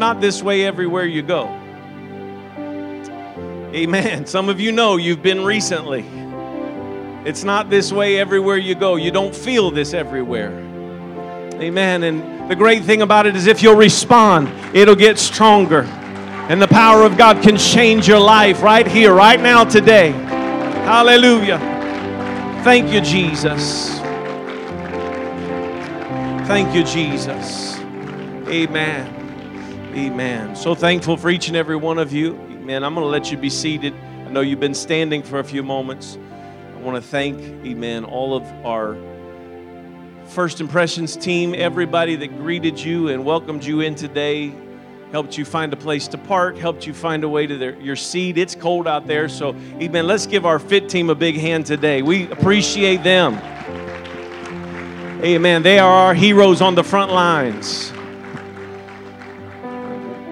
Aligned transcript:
not 0.00 0.20
this 0.20 0.42
way 0.42 0.64
everywhere 0.64 1.04
you 1.04 1.22
go. 1.22 1.46
Amen. 3.72 4.26
Some 4.26 4.48
of 4.48 4.58
you 4.58 4.72
know 4.72 4.96
you've 4.96 5.22
been 5.22 5.44
recently. 5.44 6.04
It's 7.24 7.44
not 7.44 7.68
this 7.68 7.92
way 7.92 8.18
everywhere 8.18 8.56
you 8.56 8.74
go. 8.74 8.96
You 8.96 9.10
don't 9.10 9.36
feel 9.36 9.70
this 9.70 9.92
everywhere. 9.94 10.50
Amen. 11.60 12.02
And 12.04 12.50
the 12.50 12.56
great 12.56 12.82
thing 12.82 13.02
about 13.02 13.26
it 13.26 13.36
is 13.36 13.46
if 13.46 13.62
you'll 13.62 13.76
respond, 13.76 14.48
it'll 14.74 14.96
get 14.96 15.18
stronger. 15.18 15.82
And 15.82 16.60
the 16.60 16.68
power 16.68 17.02
of 17.02 17.18
God 17.18 17.42
can 17.42 17.58
change 17.58 18.08
your 18.08 18.18
life 18.18 18.62
right 18.62 18.86
here, 18.86 19.12
right 19.12 19.38
now, 19.38 19.64
today. 19.64 20.10
Hallelujah. 20.10 21.58
Thank 22.64 22.90
you, 22.90 23.02
Jesus. 23.02 23.98
Thank 26.48 26.74
you, 26.74 26.82
Jesus. 26.84 27.78
Amen. 28.48 29.19
Amen. 29.94 30.54
So 30.54 30.76
thankful 30.76 31.16
for 31.16 31.30
each 31.30 31.48
and 31.48 31.56
every 31.56 31.74
one 31.74 31.98
of 31.98 32.12
you. 32.12 32.36
Amen. 32.52 32.84
I'm 32.84 32.94
going 32.94 33.04
to 33.04 33.10
let 33.10 33.32
you 33.32 33.36
be 33.36 33.50
seated. 33.50 33.92
I 33.92 34.30
know 34.30 34.40
you've 34.40 34.60
been 34.60 34.72
standing 34.72 35.20
for 35.20 35.40
a 35.40 35.44
few 35.44 35.64
moments. 35.64 36.16
I 36.72 36.80
want 36.80 37.02
to 37.02 37.02
thank, 37.02 37.40
amen, 37.66 38.04
all 38.04 38.36
of 38.36 38.44
our 38.64 38.96
First 40.26 40.60
Impressions 40.60 41.16
team, 41.16 41.56
everybody 41.56 42.14
that 42.14 42.28
greeted 42.36 42.78
you 42.78 43.08
and 43.08 43.24
welcomed 43.24 43.64
you 43.64 43.80
in 43.80 43.96
today, 43.96 44.54
helped 45.10 45.36
you 45.36 45.44
find 45.44 45.72
a 45.72 45.76
place 45.76 46.06
to 46.06 46.18
park, 46.18 46.56
helped 46.56 46.86
you 46.86 46.94
find 46.94 47.24
a 47.24 47.28
way 47.28 47.48
to 47.48 47.58
their, 47.58 47.74
your 47.80 47.96
seat. 47.96 48.38
It's 48.38 48.54
cold 48.54 48.86
out 48.86 49.08
there, 49.08 49.28
so 49.28 49.56
amen. 49.80 50.06
Let's 50.06 50.28
give 50.28 50.46
our 50.46 50.60
fit 50.60 50.88
team 50.88 51.10
a 51.10 51.16
big 51.16 51.34
hand 51.34 51.66
today. 51.66 52.02
We 52.02 52.30
appreciate 52.30 53.02
them. 53.02 53.34
Amen. 55.24 55.64
They 55.64 55.80
are 55.80 55.92
our 55.92 56.14
heroes 56.14 56.60
on 56.60 56.76
the 56.76 56.84
front 56.84 57.10
lines. 57.10 57.92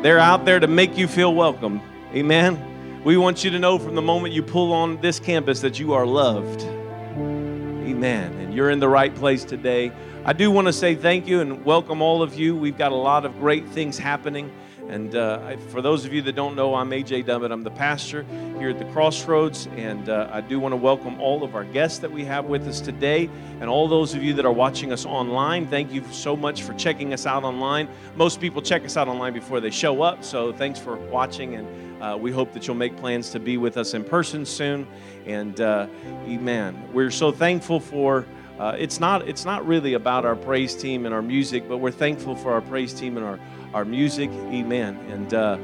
They're 0.00 0.20
out 0.20 0.44
there 0.44 0.60
to 0.60 0.68
make 0.68 0.96
you 0.96 1.08
feel 1.08 1.34
welcome. 1.34 1.82
Amen. 2.14 3.02
We 3.02 3.16
want 3.16 3.42
you 3.42 3.50
to 3.50 3.58
know 3.58 3.80
from 3.80 3.96
the 3.96 4.02
moment 4.02 4.32
you 4.32 4.44
pull 4.44 4.72
on 4.72 5.00
this 5.00 5.18
campus 5.18 5.60
that 5.62 5.80
you 5.80 5.92
are 5.92 6.06
loved. 6.06 6.62
Amen. 6.62 8.32
And 8.34 8.54
you're 8.54 8.70
in 8.70 8.78
the 8.78 8.88
right 8.88 9.12
place 9.12 9.42
today. 9.42 9.90
I 10.24 10.32
do 10.34 10.52
want 10.52 10.68
to 10.68 10.72
say 10.72 10.94
thank 10.94 11.26
you 11.26 11.40
and 11.40 11.64
welcome 11.64 12.00
all 12.00 12.22
of 12.22 12.36
you. 12.36 12.54
We've 12.54 12.78
got 12.78 12.92
a 12.92 12.96
lot 12.96 13.24
of 13.24 13.40
great 13.40 13.68
things 13.70 13.98
happening. 13.98 14.52
And 14.88 15.14
uh, 15.14 15.58
for 15.68 15.82
those 15.82 16.06
of 16.06 16.14
you 16.14 16.22
that 16.22 16.34
don't 16.34 16.56
know, 16.56 16.74
I'm 16.74 16.90
AJ 16.90 17.26
Dummett. 17.26 17.52
I'm 17.52 17.62
the 17.62 17.70
pastor 17.70 18.24
here 18.58 18.70
at 18.70 18.78
the 18.78 18.86
Crossroads. 18.86 19.68
And 19.76 20.08
uh, 20.08 20.30
I 20.32 20.40
do 20.40 20.58
want 20.58 20.72
to 20.72 20.76
welcome 20.76 21.20
all 21.20 21.44
of 21.44 21.54
our 21.54 21.64
guests 21.64 21.98
that 21.98 22.10
we 22.10 22.24
have 22.24 22.46
with 22.46 22.66
us 22.66 22.80
today. 22.80 23.28
And 23.60 23.68
all 23.68 23.86
those 23.86 24.14
of 24.14 24.22
you 24.22 24.32
that 24.32 24.46
are 24.46 24.52
watching 24.52 24.90
us 24.90 25.04
online, 25.04 25.66
thank 25.66 25.92
you 25.92 26.02
so 26.10 26.34
much 26.34 26.62
for 26.62 26.72
checking 26.72 27.12
us 27.12 27.26
out 27.26 27.44
online. 27.44 27.86
Most 28.16 28.40
people 28.40 28.62
check 28.62 28.82
us 28.86 28.96
out 28.96 29.08
online 29.08 29.34
before 29.34 29.60
they 29.60 29.70
show 29.70 30.00
up. 30.00 30.24
So 30.24 30.54
thanks 30.54 30.78
for 30.78 30.96
watching. 30.96 31.56
And 31.56 32.02
uh, 32.02 32.16
we 32.18 32.30
hope 32.30 32.54
that 32.54 32.66
you'll 32.66 32.76
make 32.76 32.96
plans 32.96 33.28
to 33.30 33.40
be 33.40 33.58
with 33.58 33.76
us 33.76 33.92
in 33.92 34.04
person 34.04 34.46
soon. 34.46 34.86
And 35.26 35.60
uh, 35.60 35.86
amen. 36.24 36.88
We're 36.94 37.10
so 37.10 37.30
thankful 37.30 37.78
for. 37.78 38.26
Uh, 38.58 38.74
it's 38.76 38.98
not 38.98 39.28
it's 39.28 39.44
not 39.44 39.64
really 39.64 39.94
about 39.94 40.24
our 40.24 40.34
praise 40.34 40.74
team 40.74 41.06
and 41.06 41.14
our 41.14 41.22
music, 41.22 41.68
but 41.68 41.78
we're 41.78 41.92
thankful 41.92 42.34
for 42.34 42.52
our 42.52 42.60
praise 42.60 42.92
team 42.92 43.16
and 43.16 43.24
our 43.24 43.38
our 43.74 43.84
music. 43.84 44.30
Amen. 44.30 44.96
And 45.10 45.34
uh, 45.34 45.58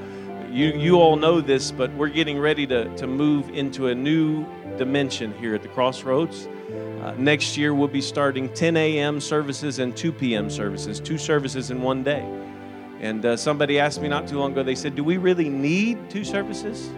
you, 0.51 0.69
you 0.69 1.01
all 1.01 1.17
know 1.17 1.41
this, 1.41 1.71
but 1.71 1.93
we're 1.95 2.09
getting 2.09 2.39
ready 2.39 2.67
to, 2.67 2.95
to 2.97 3.07
move 3.07 3.51
into 3.51 3.89
a 3.89 3.95
new 3.95 4.47
dimension 4.77 5.35
here 5.39 5.55
at 5.55 5.63
the 5.63 5.69
Crossroads. 5.69 6.49
Uh, 7.03 7.15
next 7.19 7.57
year, 7.57 7.75
we'll 7.75 7.89
be 7.89 8.01
starting 8.01 8.49
10 8.55 8.77
a.m. 8.77 9.21
services 9.21 9.79
and 9.79 9.97
2 9.97 10.13
p.m. 10.13 10.49
services, 10.49 11.01
two 11.01 11.19
services 11.19 11.71
in 11.71 11.83
one 11.83 12.03
day. 12.03 12.27
And 13.01 13.27
uh, 13.27 13.37
somebody 13.37 13.79
asked 13.79 14.01
me 14.01 14.09
not 14.09 14.27
too 14.27 14.39
long 14.39 14.53
ago, 14.53 14.63
they 14.63 14.75
said, 14.75 14.95
Do 14.95 15.05
we 15.05 15.19
really 15.19 15.51
need 15.51 16.09
two 16.09 16.25
services? 16.25 16.91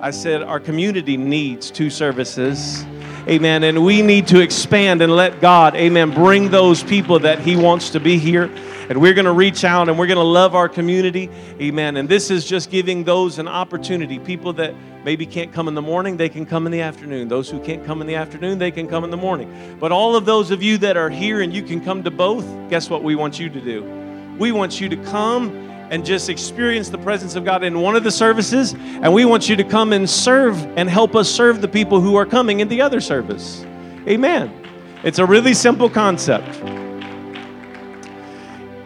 I 0.00 0.10
said, 0.10 0.42
Our 0.42 0.60
community 0.60 1.16
needs 1.16 1.70
two 1.70 1.88
services. 1.88 2.84
Amen. 3.26 3.64
And 3.64 3.84
we 3.84 4.02
need 4.02 4.26
to 4.28 4.40
expand 4.40 5.02
and 5.02 5.14
let 5.14 5.40
God, 5.40 5.74
amen, 5.74 6.12
bring 6.12 6.50
those 6.50 6.82
people 6.82 7.18
that 7.20 7.38
He 7.38 7.56
wants 7.56 7.90
to 7.90 8.00
be 8.00 8.18
here 8.18 8.50
and 8.88 9.00
we're 9.00 9.14
going 9.14 9.26
to 9.26 9.32
reach 9.32 9.64
out 9.64 9.88
and 9.88 9.98
we're 9.98 10.06
going 10.06 10.16
to 10.16 10.22
love 10.22 10.54
our 10.54 10.68
community. 10.68 11.30
Amen. 11.60 11.96
And 11.96 12.08
this 12.08 12.30
is 12.30 12.44
just 12.46 12.70
giving 12.70 13.04
those 13.04 13.38
an 13.38 13.46
opportunity. 13.46 14.18
People 14.18 14.52
that 14.54 14.74
maybe 15.04 15.26
can't 15.26 15.52
come 15.52 15.68
in 15.68 15.74
the 15.74 15.82
morning, 15.82 16.16
they 16.16 16.28
can 16.28 16.46
come 16.46 16.66
in 16.66 16.72
the 16.72 16.80
afternoon. 16.80 17.28
Those 17.28 17.50
who 17.50 17.60
can't 17.60 17.84
come 17.84 18.00
in 18.00 18.06
the 18.06 18.14
afternoon, 18.14 18.58
they 18.58 18.70
can 18.70 18.88
come 18.88 19.04
in 19.04 19.10
the 19.10 19.16
morning. 19.16 19.76
But 19.78 19.92
all 19.92 20.16
of 20.16 20.24
those 20.24 20.50
of 20.50 20.62
you 20.62 20.78
that 20.78 20.96
are 20.96 21.10
here 21.10 21.42
and 21.42 21.52
you 21.52 21.62
can 21.62 21.84
come 21.84 22.02
to 22.04 22.10
both, 22.10 22.44
guess 22.70 22.88
what 22.88 23.02
we 23.02 23.14
want 23.14 23.38
you 23.38 23.48
to 23.50 23.60
do? 23.60 23.84
We 24.38 24.52
want 24.52 24.80
you 24.80 24.88
to 24.88 24.96
come 24.96 25.50
and 25.90 26.04
just 26.04 26.28
experience 26.28 26.90
the 26.90 26.98
presence 26.98 27.34
of 27.34 27.44
God 27.44 27.64
in 27.64 27.80
one 27.80 27.96
of 27.96 28.04
the 28.04 28.10
services, 28.10 28.74
and 28.74 29.12
we 29.12 29.24
want 29.24 29.48
you 29.48 29.56
to 29.56 29.64
come 29.64 29.92
and 29.92 30.08
serve 30.08 30.62
and 30.76 30.88
help 30.88 31.16
us 31.16 31.30
serve 31.30 31.60
the 31.62 31.68
people 31.68 32.00
who 32.00 32.14
are 32.14 32.26
coming 32.26 32.60
in 32.60 32.68
the 32.68 32.82
other 32.82 33.00
service. 33.00 33.64
Amen. 34.06 34.52
It's 35.02 35.18
a 35.18 35.24
really 35.24 35.54
simple 35.54 35.88
concept. 35.88 36.77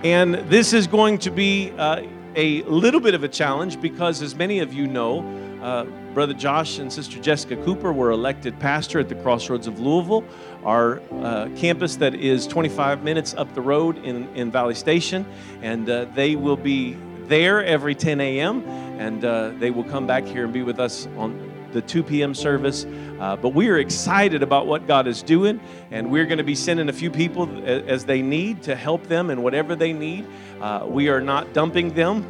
And 0.05 0.35
this 0.51 0.73
is 0.73 0.89
going 0.89 1.19
to 1.19 1.31
be 1.31 1.71
uh, 1.79 2.03
a 2.35 2.63
little 2.63 2.99
bit 2.99 3.15
of 3.15 3.23
a 3.23 3.29
challenge 3.29 3.81
because, 3.81 4.21
as 4.21 4.35
many 4.35 4.59
of 4.59 4.73
you 4.73 4.89
know, 4.89 5.21
uh, 5.63 5.85
Brother 6.13 6.35
Josh 6.35 6.81
and 6.81 6.93
Sister 6.93 7.21
Jessica 7.21 7.55
Cooper 7.65 7.93
were 7.93 8.11
elected 8.11 8.59
pastor 8.59 8.99
at 8.99 9.09
the 9.09 9.15
Crossroads 9.15 9.69
of 9.69 9.79
Louisville, 9.79 10.25
our 10.65 11.01
uh, 11.13 11.49
campus 11.57 11.95
that 11.97 12.17
is 12.17 12.49
25 12.49 13.05
minutes 13.05 13.33
up 13.35 13.55
the 13.55 13.61
road 13.61 13.97
in, 14.05 14.29
in 14.35 14.51
Valley 14.51 14.75
Station. 14.75 15.25
And 15.63 15.89
uh, 15.89 16.07
they 16.17 16.35
will 16.35 16.57
be 16.57 16.97
there 17.27 17.65
every 17.65 17.95
10 17.95 18.21
a.m. 18.21 18.65
and 18.99 19.25
uh, 19.25 19.51
they 19.61 19.71
will 19.71 19.85
come 19.85 20.05
back 20.05 20.25
here 20.25 20.45
and 20.45 20.53
be 20.53 20.63
with 20.63 20.81
us 20.81 21.07
on 21.17 21.52
the 21.73 21.83
2 21.83 22.03
p.m. 22.03 22.35
service. 22.35 22.87
Uh, 23.21 23.37
but 23.37 23.51
we 23.51 23.69
are 23.69 23.79
excited 23.79 24.43
about 24.43 24.67
what 24.67 24.87
God 24.87 25.07
is 25.07 25.23
doing, 25.23 25.61
and 25.91 26.11
we're 26.11 26.27
going 26.27 26.39
to 26.39 26.45
be 26.45 26.55
sending 26.55 26.89
a 26.89 26.93
few 26.93 27.11
people 27.11 27.49
as 27.67 28.05
they 28.05 28.23
need 28.23 28.63
to 28.65 28.75
help 28.75 29.07
them 29.07 29.31
in 29.31 29.43
whatever 29.43 29.75
they 29.77 29.93
need. 29.93 30.27
Uh, 30.61 30.87
we 30.87 31.09
are 31.09 31.21
not 31.21 31.53
dumping 31.53 31.95
them. 31.95 32.27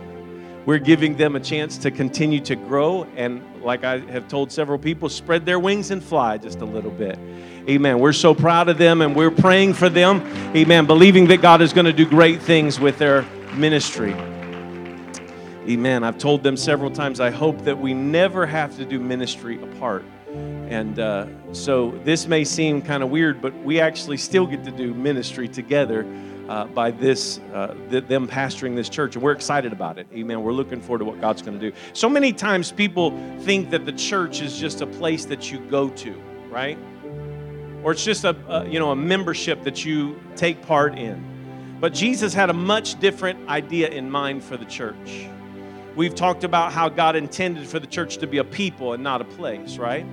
We're 0.64 0.78
giving 0.78 1.16
them 1.16 1.34
a 1.34 1.41
chance 1.41 1.76
to 1.78 1.91
continue 1.91 2.38
to 2.41 2.54
grow 2.54 3.04
and, 3.16 3.42
like 3.62 3.82
I 3.82 3.98
have 3.98 4.28
told 4.28 4.52
several 4.52 4.78
people, 4.78 5.08
spread 5.08 5.44
their 5.44 5.58
wings 5.58 5.91
and 5.91 6.02
fly 6.02 6.38
just 6.38 6.60
a 6.60 6.64
little 6.64 6.91
bit. 6.91 7.19
Amen. 7.69 7.98
We're 7.98 8.12
so 8.12 8.32
proud 8.32 8.69
of 8.69 8.78
them 8.78 9.02
and 9.02 9.16
we're 9.16 9.32
praying 9.32 9.75
for 9.75 9.88
them. 9.88 10.20
Amen. 10.56 10.86
Believing 10.86 11.26
that 11.28 11.42
God 11.42 11.62
is 11.62 11.72
going 11.72 11.86
to 11.86 11.92
do 11.92 12.08
great 12.08 12.41
things 12.41 12.78
with 12.78 12.98
their 12.98 13.22
ministry. 13.54 14.14
Amen. 15.69 16.03
I've 16.03 16.19
told 16.19 16.43
them 16.43 16.56
several 16.56 16.91
times, 16.91 17.21
I 17.21 17.31
hope 17.31 17.62
that 17.62 17.78
we 17.78 17.95
never 17.95 18.47
have 18.47 18.77
to 18.78 18.84
do 18.84 18.99
ministry 18.99 19.62
apart. 19.62 20.05
And 20.34 20.99
uh, 20.99 21.27
so 21.53 21.93
this 22.05 22.27
may 22.27 22.43
seem 22.43 22.83
kind 22.83 23.03
of 23.03 23.11
weird, 23.11 23.41
but 23.41 23.55
we 23.62 23.78
actually 23.78 24.17
still 24.17 24.47
get 24.47 24.65
to 24.65 24.73
do 24.73 24.93
ministry 24.93 25.47
together 25.47 26.05
uh, 26.49 26.65
by 26.67 26.91
this, 26.91 27.39
uh, 27.55 27.75
th- 27.91 28.06
them 28.09 28.27
pastoring 28.27 28.75
this 28.75 28.89
church. 28.89 29.15
And 29.15 29.23
we're 29.23 29.33
excited 29.33 29.73
about 29.73 29.99
it. 29.99 30.09
Amen. 30.12 30.43
We're 30.43 30.53
looking 30.53 30.81
forward 30.81 30.99
to 30.99 31.05
what 31.05 31.21
God's 31.21 31.43
going 31.43 31.61
to 31.61 31.71
do. 31.71 31.77
So 31.93 32.09
many 32.09 32.33
times 32.33 32.73
people 32.73 33.17
think 33.43 33.71
that 33.71 33.87
the 33.87 33.93
church 33.93 34.41
is 34.43 34.59
just 34.59 34.81
a 34.81 34.87
place 34.87 35.27
that 35.27 35.53
you 35.53 35.61
go 35.71 35.91
to, 35.91 36.21
right? 36.50 36.79
Or 37.84 37.93
it's 37.93 38.05
just 38.05 38.25
a, 38.25 38.34
a 38.49 38.67
you 38.67 38.81
know, 38.81 38.91
a 38.91 38.97
membership 38.97 39.62
that 39.62 39.84
you 39.84 40.21
take 40.34 40.61
part 40.62 40.99
in. 40.99 41.79
But 41.81 41.93
Jesus 41.94 42.34
had 42.34 42.50
a 42.50 42.55
much 42.55 42.99
different 42.99 43.49
idea 43.49 43.91
in 43.91 44.11
mind 44.11 44.43
for 44.43 44.56
the 44.56 44.65
church. 44.65 45.29
We've 45.94 46.14
talked 46.14 46.42
about 46.42 46.72
how 46.72 46.88
God 46.88 47.16
intended 47.16 47.66
for 47.66 47.78
the 47.78 47.86
church 47.86 48.16
to 48.19 48.26
be 48.26 48.38
a 48.38 48.44
people 48.44 48.94
and 48.94 49.03
not 49.03 49.20
a 49.20 49.25
place, 49.25 49.76
right? 49.76 50.06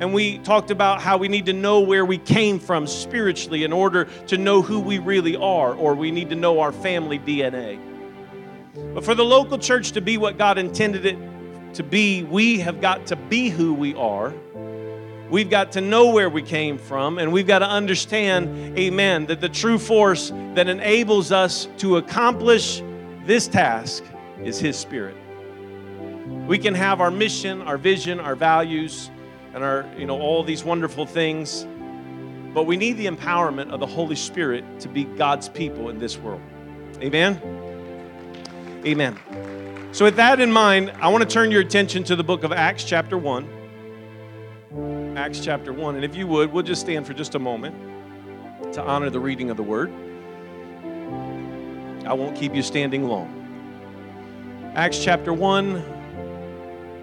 And 0.00 0.14
we 0.14 0.38
talked 0.38 0.70
about 0.70 1.02
how 1.02 1.18
we 1.18 1.28
need 1.28 1.46
to 1.46 1.52
know 1.52 1.80
where 1.80 2.04
we 2.04 2.16
came 2.16 2.58
from 2.58 2.86
spiritually 2.86 3.64
in 3.64 3.72
order 3.72 4.06
to 4.28 4.38
know 4.38 4.62
who 4.62 4.80
we 4.80 4.98
really 4.98 5.36
are, 5.36 5.74
or 5.74 5.94
we 5.94 6.10
need 6.10 6.30
to 6.30 6.36
know 6.36 6.60
our 6.60 6.72
family 6.72 7.18
DNA. 7.18 7.78
But 8.94 9.04
for 9.04 9.14
the 9.14 9.24
local 9.24 9.58
church 9.58 9.92
to 9.92 10.00
be 10.00 10.16
what 10.16 10.38
God 10.38 10.56
intended 10.56 11.04
it 11.04 11.18
to 11.74 11.82
be, 11.82 12.22
we 12.22 12.60
have 12.60 12.80
got 12.80 13.06
to 13.08 13.16
be 13.16 13.50
who 13.50 13.74
we 13.74 13.94
are. 13.96 14.32
We've 15.28 15.50
got 15.50 15.72
to 15.72 15.82
know 15.82 16.08
where 16.10 16.30
we 16.30 16.40
came 16.40 16.78
from, 16.78 17.18
and 17.18 17.32
we've 17.32 17.46
got 17.46 17.58
to 17.58 17.68
understand, 17.68 18.78
amen, 18.78 19.26
that 19.26 19.42
the 19.42 19.48
true 19.50 19.78
force 19.78 20.30
that 20.54 20.68
enables 20.68 21.32
us 21.32 21.68
to 21.78 21.98
accomplish 21.98 22.82
this 23.26 23.46
task 23.46 24.02
is 24.44 24.58
His 24.58 24.78
Spirit. 24.78 25.16
We 26.46 26.58
can 26.58 26.74
have 26.74 27.00
our 27.00 27.10
mission, 27.10 27.62
our 27.62 27.78
vision, 27.78 28.20
our 28.20 28.34
values, 28.34 29.10
and 29.54 29.64
our, 29.64 29.86
you 29.96 30.06
know, 30.06 30.18
all 30.20 30.42
these 30.44 30.64
wonderful 30.64 31.06
things, 31.06 31.66
but 32.54 32.64
we 32.64 32.76
need 32.76 32.94
the 32.94 33.06
empowerment 33.06 33.70
of 33.70 33.80
the 33.80 33.86
Holy 33.86 34.16
Spirit 34.16 34.64
to 34.80 34.88
be 34.88 35.04
God's 35.04 35.48
people 35.48 35.90
in 35.90 35.98
this 35.98 36.18
world. 36.18 36.42
Amen? 37.00 37.40
Amen. 38.84 39.18
So, 39.92 40.04
with 40.04 40.16
that 40.16 40.40
in 40.40 40.52
mind, 40.52 40.92
I 41.00 41.08
want 41.08 41.22
to 41.22 41.30
turn 41.30 41.50
your 41.50 41.60
attention 41.60 42.04
to 42.04 42.16
the 42.16 42.24
book 42.24 42.44
of 42.44 42.52
Acts, 42.52 42.84
chapter 42.84 43.16
1. 43.16 45.14
Acts, 45.16 45.40
chapter 45.40 45.72
1. 45.72 45.96
And 45.96 46.04
if 46.04 46.14
you 46.14 46.26
would, 46.26 46.52
we'll 46.52 46.62
just 46.62 46.82
stand 46.82 47.06
for 47.06 47.14
just 47.14 47.34
a 47.34 47.38
moment 47.38 47.74
to 48.74 48.82
honor 48.82 49.10
the 49.10 49.20
reading 49.20 49.50
of 49.50 49.56
the 49.56 49.62
word. 49.62 49.90
I 52.06 52.12
won't 52.12 52.36
keep 52.36 52.54
you 52.54 52.62
standing 52.62 53.08
long. 53.08 53.37
Acts 54.78 55.02
chapter 55.02 55.32
1, 55.32 55.82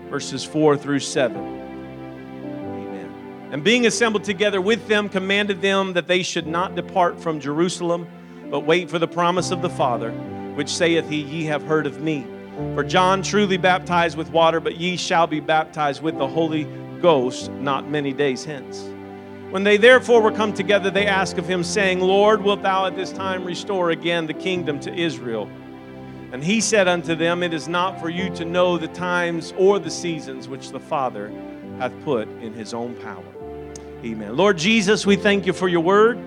verses 0.10 0.46
4 0.46 0.78
through 0.78 1.02
7. 1.02 1.36
Amen. 1.36 3.50
And 3.52 3.66
being 3.66 3.86
assembled 3.86 4.24
together 4.24 4.62
with 4.62 4.88
them, 4.88 5.10
commanded 5.10 5.62
them 5.62 5.92
that 5.92 6.08
they 6.08 6.24
should 6.24 6.48
not 6.48 6.76
depart 6.76 7.20
from 7.20 7.42
Jerusalem, 7.42 8.08
but 8.50 8.62
wait 8.62 8.90
for 8.90 8.98
the 8.98 9.10
promise 9.10 9.52
of 9.52 9.62
the 9.62 9.70
Father, 9.70 10.12
which 10.56 10.70
saith 10.70 11.10
he, 11.10 11.24
Ye 11.24 11.44
have 11.48 11.64
heard 11.64 11.86
of 11.86 12.00
me. 12.00 12.26
For 12.76 12.84
John 12.86 13.22
truly 13.22 13.58
baptized 13.58 14.18
with 14.18 14.30
water, 14.30 14.62
but 14.62 14.78
ye 14.78 14.96
shall 14.96 15.28
be 15.28 15.42
baptized 15.42 16.02
with 16.02 16.18
the 16.18 16.30
Holy 16.30 16.64
Ghost 17.02 17.52
not 17.52 17.90
many 17.90 18.14
days 18.14 18.46
hence. 18.46 18.90
When 19.50 19.66
they 19.66 19.76
therefore 19.76 20.22
were 20.22 20.32
come 20.32 20.54
together, 20.54 20.90
they 20.90 21.08
asked 21.08 21.38
of 21.38 21.46
him, 21.46 21.62
saying, 21.62 22.00
Lord, 22.00 22.42
wilt 22.42 22.64
thou 22.64 22.86
at 22.86 22.96
this 22.96 23.12
time 23.12 23.44
restore 23.44 23.90
again 23.90 24.28
the 24.28 24.34
kingdom 24.34 24.80
to 24.80 24.96
Israel? 24.96 25.50
And 26.32 26.44
he 26.44 26.62
said 26.62 26.88
unto 26.88 27.16
them, 27.16 27.44
It 27.44 27.54
is 27.54 27.68
not 27.68 28.00
for 28.00 28.10
you 28.10 28.30
to 28.36 28.46
know 28.46 28.78
the 28.78 28.88
times 28.90 29.54
or 29.58 29.80
the 29.80 29.92
seasons 29.92 30.48
which 30.48 30.70
the 30.70 30.80
Father 30.80 31.32
hath 31.78 31.94
put 32.04 32.28
in 32.42 32.54
his 32.54 32.74
own 32.74 32.96
power. 32.96 33.24
Amen. 34.04 34.36
Lord 34.36 34.58
Jesus, 34.58 35.06
we 35.06 35.16
thank 35.16 35.46
you 35.46 35.54
for 35.54 35.68
your 35.68 35.82
word. 35.82 36.20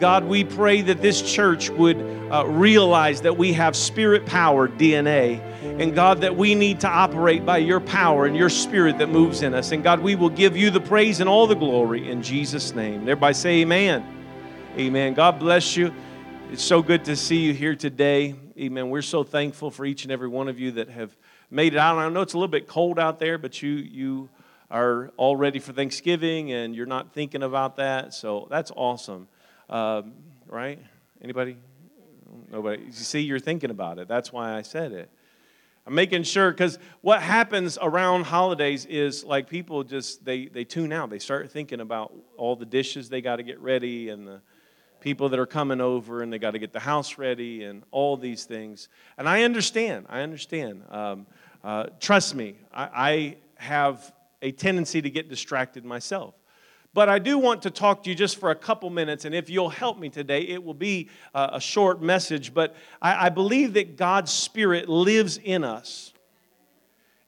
God, 0.00 0.24
we 0.24 0.42
pray 0.42 0.80
that 0.82 1.00
this 1.00 1.22
church 1.22 1.70
would 1.70 1.96
uh, 2.32 2.44
realize 2.46 3.20
that 3.20 3.36
we 3.36 3.52
have 3.52 3.76
spirit 3.76 4.26
powered 4.26 4.76
DNA. 4.76 5.40
And 5.80 5.94
God, 5.94 6.22
that 6.22 6.34
we 6.34 6.56
need 6.56 6.80
to 6.80 6.88
operate 6.88 7.46
by 7.46 7.58
your 7.58 7.78
power 7.78 8.26
and 8.26 8.36
your 8.36 8.48
spirit 8.48 8.98
that 8.98 9.10
moves 9.10 9.42
in 9.42 9.54
us. 9.54 9.70
And 9.70 9.84
God, 9.84 10.00
we 10.00 10.16
will 10.16 10.28
give 10.28 10.56
you 10.56 10.70
the 10.70 10.80
praise 10.80 11.20
and 11.20 11.28
all 11.28 11.46
the 11.46 11.54
glory 11.54 12.10
in 12.10 12.20
Jesus' 12.20 12.74
name. 12.74 13.02
Everybody 13.02 13.34
say 13.34 13.60
amen. 13.60 14.04
Amen. 14.76 15.14
God 15.14 15.38
bless 15.38 15.76
you. 15.76 15.94
It's 16.52 16.62
so 16.62 16.82
good 16.82 17.06
to 17.06 17.16
see 17.16 17.38
you 17.38 17.54
here 17.54 17.74
today. 17.74 18.34
Amen. 18.58 18.90
We're 18.90 19.00
so 19.00 19.24
thankful 19.24 19.70
for 19.70 19.86
each 19.86 20.02
and 20.02 20.12
every 20.12 20.28
one 20.28 20.48
of 20.48 20.60
you 20.60 20.72
that 20.72 20.90
have 20.90 21.16
made 21.50 21.72
it 21.72 21.78
out. 21.78 21.96
I 21.96 22.06
know 22.10 22.20
it's 22.20 22.34
a 22.34 22.36
little 22.36 22.46
bit 22.46 22.68
cold 22.68 22.98
out 22.98 23.18
there, 23.18 23.38
but 23.38 23.62
you 23.62 23.70
you 23.70 24.28
are 24.70 25.10
all 25.16 25.34
ready 25.34 25.60
for 25.60 25.72
Thanksgiving 25.72 26.52
and 26.52 26.76
you're 26.76 26.84
not 26.84 27.14
thinking 27.14 27.42
about 27.42 27.76
that. 27.76 28.12
So 28.12 28.48
that's 28.50 28.70
awesome. 28.76 29.28
Um, 29.70 30.12
right? 30.46 30.78
Anybody? 31.22 31.56
Nobody. 32.50 32.82
You 32.82 32.92
see, 32.92 33.20
you're 33.20 33.40
thinking 33.40 33.70
about 33.70 33.98
it. 33.98 34.06
That's 34.06 34.30
why 34.30 34.54
I 34.54 34.60
said 34.60 34.92
it. 34.92 35.10
I'm 35.86 35.94
making 35.94 36.24
sure 36.24 36.50
because 36.50 36.78
what 37.00 37.22
happens 37.22 37.78
around 37.80 38.24
holidays 38.24 38.84
is 38.84 39.24
like 39.24 39.48
people 39.48 39.84
just 39.84 40.22
they 40.22 40.48
they 40.48 40.64
tune 40.64 40.92
out. 40.92 41.08
They 41.08 41.18
start 41.18 41.50
thinking 41.50 41.80
about 41.80 42.12
all 42.36 42.56
the 42.56 42.66
dishes 42.66 43.08
they 43.08 43.22
got 43.22 43.36
to 43.36 43.42
get 43.42 43.58
ready 43.58 44.10
and 44.10 44.28
the 44.28 44.42
people 45.02 45.28
that 45.28 45.38
are 45.38 45.46
coming 45.46 45.80
over 45.80 46.22
and 46.22 46.32
they 46.32 46.38
got 46.38 46.52
to 46.52 46.58
get 46.58 46.72
the 46.72 46.80
house 46.80 47.18
ready 47.18 47.64
and 47.64 47.82
all 47.90 48.16
these 48.16 48.44
things. 48.44 48.88
And 49.18 49.28
I 49.28 49.42
understand. 49.42 50.06
I 50.08 50.20
understand. 50.20 50.84
Um, 50.90 51.26
uh, 51.62 51.86
trust 52.00 52.34
me, 52.34 52.56
I, 52.72 52.88
I 52.94 53.36
have 53.56 54.14
a 54.40 54.52
tendency 54.52 55.02
to 55.02 55.10
get 55.10 55.28
distracted 55.28 55.84
myself. 55.84 56.34
But 56.94 57.08
I 57.08 57.18
do 57.18 57.38
want 57.38 57.62
to 57.62 57.70
talk 57.70 58.04
to 58.04 58.10
you 58.10 58.14
just 58.14 58.38
for 58.38 58.50
a 58.50 58.54
couple 58.54 58.90
minutes, 58.90 59.24
and 59.24 59.34
if 59.34 59.48
you'll 59.48 59.70
help 59.70 59.98
me 59.98 60.10
today, 60.10 60.42
it 60.42 60.62
will 60.62 60.74
be 60.74 61.08
a 61.34 61.58
short 61.58 62.02
message. 62.02 62.52
But 62.52 62.76
I 63.00 63.30
believe 63.30 63.72
that 63.74 63.96
God's 63.96 64.30
Spirit 64.30 64.90
lives 64.90 65.38
in 65.38 65.64
us. 65.64 66.11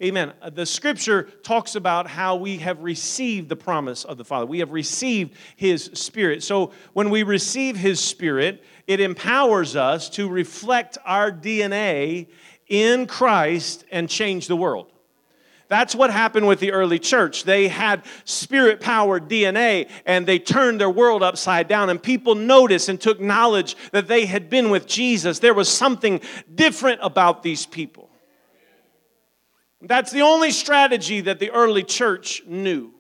Amen. 0.03 0.33
Uh, 0.43 0.51
the 0.51 0.67
scripture 0.67 1.25
talks 1.45 1.77
about 1.77 2.09
how 2.09 2.35
we 2.35 2.59
have 2.59 2.83
received 2.83 3.49
the 3.49 3.57
promise 3.57 4.05
of 4.05 4.17
the 4.19 4.25
Father. 4.25 4.45
We 4.45 4.59
have 4.59 4.73
received 4.73 5.37
His 5.55 5.85
Spirit. 5.95 6.43
So 6.43 6.73
when 6.95 7.11
we 7.11 7.23
receive 7.23 7.77
His 7.77 8.01
Spirit, 8.01 8.65
it 8.89 8.99
empowers 8.99 9.77
us 9.77 10.11
to 10.11 10.29
reflect 10.29 10.99
our 11.05 11.31
DNA 11.31 12.27
in 12.67 13.07
Christ 13.07 13.85
and 13.93 14.09
change 14.09 14.49
the 14.49 14.57
world. 14.57 14.91
That's 15.69 15.95
what 15.95 16.11
happened 16.11 16.47
with 16.47 16.61
the 16.61 16.73
early 16.73 16.99
church. 16.99 17.45
They 17.45 17.69
had 17.69 18.05
spirit 18.25 18.81
powered 18.81 19.29
DNA 19.29 19.89
and 20.05 20.27
they 20.27 20.39
turned 20.39 20.81
their 20.81 20.91
world 20.91 21.23
upside 21.23 21.69
down, 21.69 21.89
and 21.89 22.03
people 22.03 22.35
noticed 22.35 22.89
and 22.89 23.01
took 23.01 23.21
knowledge 23.21 23.77
that 23.93 24.09
they 24.09 24.27
had 24.27 24.51
been 24.51 24.71
with 24.71 24.87
Jesus. 24.87 25.39
There 25.39 25.55
was 25.55 25.69
something 25.69 26.21
different 26.55 27.01
about 27.03 27.43
these 27.43 27.65
people. 27.65 28.11
That's 29.87 30.11
the 30.11 30.23
only 30.23 30.51
strategy 30.51 31.23
that 31.23 31.39
the 31.39 31.51
early 31.51 31.83
church 31.83 32.43
knew. 32.47 32.93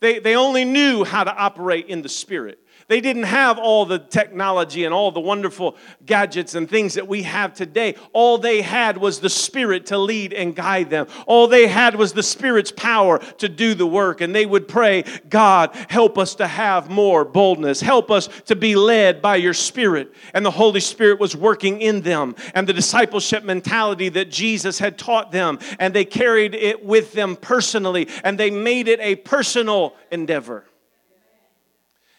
They, 0.00 0.18
they 0.18 0.36
only 0.36 0.64
knew 0.64 1.04
how 1.04 1.24
to 1.24 1.34
operate 1.34 1.86
in 1.86 2.02
the 2.02 2.08
Spirit. 2.08 2.58
They 2.88 3.00
didn't 3.00 3.24
have 3.24 3.58
all 3.58 3.84
the 3.84 3.98
technology 3.98 4.84
and 4.84 4.94
all 4.94 5.10
the 5.10 5.18
wonderful 5.18 5.76
gadgets 6.04 6.54
and 6.54 6.70
things 6.70 6.94
that 6.94 7.08
we 7.08 7.24
have 7.24 7.52
today. 7.52 7.96
All 8.12 8.38
they 8.38 8.62
had 8.62 8.96
was 8.96 9.18
the 9.18 9.28
Spirit 9.28 9.86
to 9.86 9.98
lead 9.98 10.32
and 10.32 10.54
guide 10.54 10.88
them. 10.88 11.08
All 11.26 11.48
they 11.48 11.66
had 11.66 11.96
was 11.96 12.12
the 12.12 12.22
Spirit's 12.22 12.70
power 12.70 13.18
to 13.38 13.48
do 13.48 13.74
the 13.74 13.86
work. 13.86 14.20
And 14.20 14.32
they 14.32 14.46
would 14.46 14.68
pray, 14.68 15.02
God, 15.28 15.74
help 15.88 16.16
us 16.16 16.36
to 16.36 16.46
have 16.46 16.88
more 16.88 17.24
boldness. 17.24 17.80
Help 17.80 18.12
us 18.12 18.28
to 18.44 18.54
be 18.54 18.76
led 18.76 19.20
by 19.20 19.34
your 19.34 19.54
Spirit. 19.54 20.14
And 20.32 20.46
the 20.46 20.52
Holy 20.52 20.80
Spirit 20.80 21.18
was 21.18 21.34
working 21.34 21.80
in 21.80 22.02
them. 22.02 22.36
And 22.54 22.68
the 22.68 22.72
discipleship 22.72 23.42
mentality 23.42 24.10
that 24.10 24.30
Jesus 24.30 24.78
had 24.78 24.96
taught 24.96 25.32
them. 25.32 25.58
And 25.80 25.92
they 25.92 26.04
carried 26.04 26.54
it 26.54 26.84
with 26.84 27.14
them 27.14 27.34
personally. 27.34 28.08
And 28.22 28.38
they 28.38 28.50
made 28.50 28.86
it 28.86 29.00
a 29.00 29.16
personal 29.16 29.96
endeavor. 30.12 30.66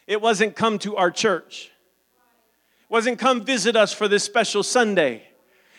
It 0.07 0.21
wasn't 0.21 0.55
come 0.55 0.79
to 0.79 0.95
our 0.95 1.11
church. 1.11 1.69
It 2.81 2.89
wasn't 2.93 3.19
come 3.19 3.43
visit 3.43 3.75
us 3.75 3.91
for 3.91 4.07
this 4.07 4.23
special 4.23 4.63
Sunday. 4.63 5.23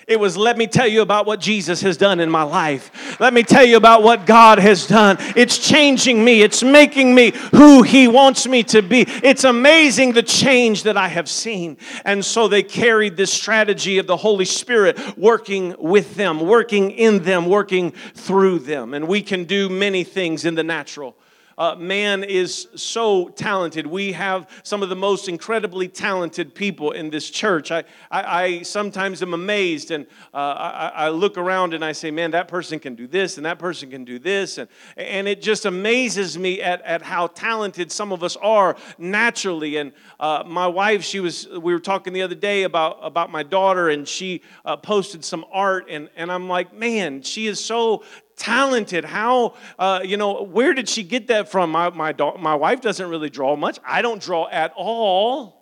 It 0.07 0.19
was, 0.19 0.39
let 0.39 0.57
me 0.57 0.67
tell 0.67 0.87
you 0.87 1.03
about 1.03 1.27
what 1.27 1.39
Jesus 1.39 1.83
has 1.83 1.99
done 1.99 2.19
in 2.19 2.31
my 2.31 2.43
life. 2.43 3.21
Let 3.21 3.35
me 3.35 3.43
tell 3.43 3.65
you 3.65 3.77
about 3.77 4.03
what 4.03 4.25
God 4.25 4.59
has 4.59 4.87
done. 4.87 5.19
It's 5.37 5.59
changing 5.59 6.25
me, 6.25 6.41
it's 6.41 6.63
making 6.63 7.15
me 7.15 7.33
who 7.53 7.83
He 7.83 8.09
wants 8.09 8.47
me 8.47 8.63
to 8.65 8.81
be. 8.81 9.05
It's 9.07 9.45
amazing 9.45 10.13
the 10.13 10.23
change 10.23 10.85
that 10.85 10.97
I 10.97 11.09
have 11.09 11.29
seen. 11.29 11.77
And 12.07 12.25
so 12.25 12.49
they 12.49 12.63
carried 12.63 13.19
this 13.19 13.31
strategy 13.31 13.99
of 13.99 14.07
the 14.07 14.17
Holy 14.17 14.47
Spirit 14.47 15.19
working 15.19 15.75
with 15.79 16.15
them, 16.15 16.41
working 16.41 16.91
in 16.91 17.23
them, 17.23 17.45
working 17.45 17.91
through 18.15 18.61
them. 18.61 18.95
And 18.95 19.09
we 19.09 19.21
can 19.21 19.45
do 19.45 19.69
many 19.69 20.05
things 20.05 20.47
in 20.47 20.55
the 20.55 20.65
natural 20.65 21.17
uh, 21.59 21.75
man 21.75 22.23
is 22.23 22.69
so 22.77 23.29
talented. 23.31 23.87
We 23.87 24.13
have 24.13 24.49
some 24.63 24.83
of 24.83 24.89
the 24.89 24.97
most 24.97 25.29
incredibly 25.29 25.89
talented 25.89 26.55
people 26.55 26.93
in 26.93 27.11
this 27.11 27.29
church. 27.29 27.73
I, 27.73 27.83
I, 28.11 28.43
I 28.43 28.63
sometimes 28.63 29.23
am 29.23 29.35
amazed 29.35 29.91
and 29.91 30.07
uh, 30.33 30.37
I, 30.37 30.93
I, 30.95 31.09
look 31.09 31.37
around 31.37 31.75
and 31.75 31.85
I 31.85 31.91
say, 31.91 32.13
man, 32.13 32.31
that 32.31 32.47
person 32.47 32.79
can 32.79 32.95
do 32.95 33.09
this 33.09 33.39
and 33.39 33.47
that 33.47 33.59
person 33.59 33.91
can 33.91 34.05
do 34.05 34.21
this. 34.21 34.59
And, 34.59 34.69
and 34.97 35.27
it 35.27 35.43
just 35.43 35.65
amazes 35.67 36.39
me 36.39 36.63
at, 36.63 36.81
at 36.83 37.03
how 37.03 37.27
talented 37.27 37.91
some 37.91 38.13
of 38.13 38.23
us 38.23 38.37
are 38.37 38.77
naturally. 38.97 39.79
And 39.79 39.93
uh, 40.21 40.45
my 40.47 40.69
wife, 40.69 41.03
she 41.03 41.19
was, 41.19 41.49
we 41.49 41.73
were 41.73 41.81
talking 41.81 42.13
the 42.13 42.23
other 42.23 42.37
day 42.37 42.63
about, 42.63 42.99
about 43.03 43.33
my 43.33 43.43
daughter 43.43 43.89
and 43.89 44.07
she 44.07 44.43
uh, 44.65 44.77
posted 44.77 45.25
some 45.25 45.45
art 45.51 45.87
and, 45.91 46.09
and 46.15 46.31
I'm 46.31 46.49
like, 46.49 46.73
man, 46.73 47.23
she 47.23 47.49
is 47.49 47.63
so 47.63 48.05
talented. 48.39 49.05
How, 49.05 49.55
uh, 49.79 50.01
you 50.03 50.17
know, 50.17 50.43
where 50.43 50.73
did 50.73 50.89
she 50.89 51.03
get 51.03 51.27
that 51.27 51.51
from? 51.51 51.71
My, 51.71 51.91
my, 51.91 52.15
my 52.39 52.55
wife 52.55 52.81
doesn't 52.81 53.09
really 53.09 53.29
draw 53.29 53.57
much. 53.57 53.79
I 53.87 54.01
don't 54.01 54.23
draw 54.23 54.49
at 54.49 54.73
all. 54.77 55.59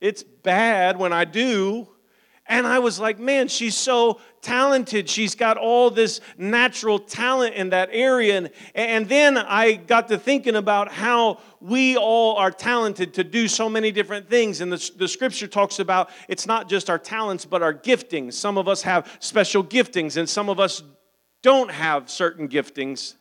It's 0.00 0.22
bad 0.22 0.98
when 0.98 1.12
I 1.12 1.24
do. 1.24 1.88
And 2.46 2.66
I 2.66 2.78
was 2.78 3.00
like, 3.00 3.18
man, 3.18 3.48
she's 3.48 3.74
so 3.74 4.20
talented. 4.42 5.08
She's 5.08 5.34
got 5.34 5.56
all 5.56 5.90
this 5.90 6.20
natural 6.36 6.98
talent 6.98 7.54
in 7.54 7.70
that 7.70 7.88
area. 7.90 8.36
And, 8.36 8.50
and 8.74 9.08
then 9.08 9.38
I 9.38 9.72
got 9.72 10.08
to 10.08 10.18
thinking 10.18 10.54
about 10.54 10.92
how 10.92 11.40
we 11.60 11.96
all 11.96 12.36
are 12.36 12.50
talented 12.50 13.14
to 13.14 13.24
do 13.24 13.48
so 13.48 13.70
many 13.70 13.90
different 13.90 14.28
things. 14.28 14.60
And 14.60 14.70
the, 14.70 14.90
the 14.96 15.08
scripture 15.08 15.46
talks 15.46 15.78
about 15.78 16.10
it's 16.28 16.46
not 16.46 16.68
just 16.68 16.90
our 16.90 16.98
talents, 16.98 17.46
but 17.46 17.62
our 17.62 17.72
giftings. 17.72 18.34
Some 18.34 18.58
of 18.58 18.68
us 18.68 18.82
have 18.82 19.10
special 19.20 19.64
giftings, 19.64 20.18
and 20.18 20.28
some 20.28 20.50
of 20.50 20.60
us 20.60 20.82
don't 21.44 21.70
have 21.70 22.08
certain 22.08 22.48
giftings. 22.48 23.16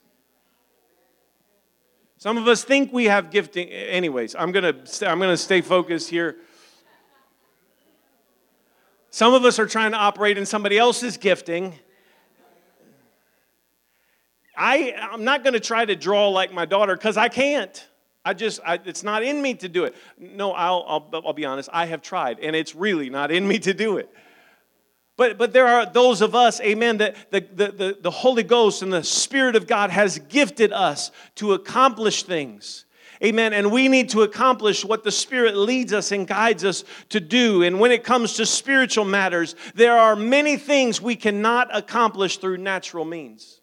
Some 2.18 2.38
of 2.38 2.48
us 2.48 2.64
think 2.64 2.94
we 2.94 3.06
have 3.06 3.30
gifting. 3.32 3.68
Anyways, 3.68 4.34
I'm 4.34 4.54
going 4.54 4.64
to 4.64 5.10
I'm 5.12 5.20
going 5.20 5.30
to 5.30 5.38
stay 5.38 5.60
focused 5.60 6.10
here. 6.10 6.38
Some 9.12 9.34
of 9.34 9.44
us 9.44 9.60
are 9.60 9.66
trying 9.66 9.92
to 9.92 9.98
operate 9.98 10.38
in 10.38 10.46
somebody 10.46 10.78
else's 10.78 11.18
gifting. 11.18 11.74
I, 14.56 14.94
I'm 15.12 15.26
not 15.26 15.44
going 15.44 15.54
to 15.54 15.60
try 15.60 15.84
to 15.84 15.96
draw 15.96 16.30
like 16.30 16.54
my 16.54 16.66
daughter 16.66 16.96
because 16.96 17.18
I 17.18 17.28
can't. 17.28 17.88
I 18.24 18.34
just, 18.34 18.62
I, 18.66 18.80
it's 18.86 19.04
not 19.04 19.22
in 19.24 19.42
me 19.42 19.56
to 19.56 19.68
do 19.68 19.84
it. 19.84 19.96
No, 20.18 20.54
I'll, 20.54 20.86
I'll, 20.88 21.22
I'll 21.26 21.34
be 21.34 21.44
honest, 21.44 21.70
I 21.74 21.88
have 21.88 22.02
tried, 22.02 22.40
and 22.40 22.56
it's 22.56 22.74
really 22.74 23.10
not 23.10 23.32
in 23.32 23.46
me 23.46 23.60
to 23.60 23.74
do 23.74 23.98
it. 23.98 24.10
But, 25.16 25.38
but 25.38 25.54
there 25.54 25.68
are 25.68 25.86
those 25.86 26.22
of 26.22 26.34
us, 26.34 26.60
amen, 26.62 26.98
that 26.98 27.32
the, 27.32 27.42
the, 27.42 27.72
the, 27.72 27.98
the 28.02 28.12
Holy 28.12 28.44
Ghost 28.44 28.82
and 28.82 28.92
the 28.92 29.04
Spirit 29.04 29.56
of 29.56 29.68
God 29.68 29.92
has 29.92 30.18
gifted 30.18 30.74
us 30.74 31.12
to 31.36 31.54
accomplish 31.54 32.24
things. 32.24 32.86
Amen. 33.24 33.54
And 33.54 33.72
we 33.72 33.88
need 33.88 34.10
to 34.10 34.24
accomplish 34.24 34.84
what 34.84 35.04
the 35.04 35.12
Spirit 35.12 35.56
leads 35.56 35.94
us 35.94 36.12
and 36.12 36.28
guides 36.28 36.66
us 36.66 36.84
to 37.10 37.20
do. 37.20 37.64
And 37.64 37.80
when 37.80 37.92
it 37.92 38.04
comes 38.04 38.34
to 38.34 38.46
spiritual 38.46 39.06
matters, 39.06 39.56
there 39.76 39.98
are 39.98 40.16
many 40.16 40.58
things 40.58 41.00
we 41.00 41.16
cannot 41.16 41.70
accomplish 41.76 42.38
through 42.38 42.58
natural 42.58 43.06
means. 43.06 43.62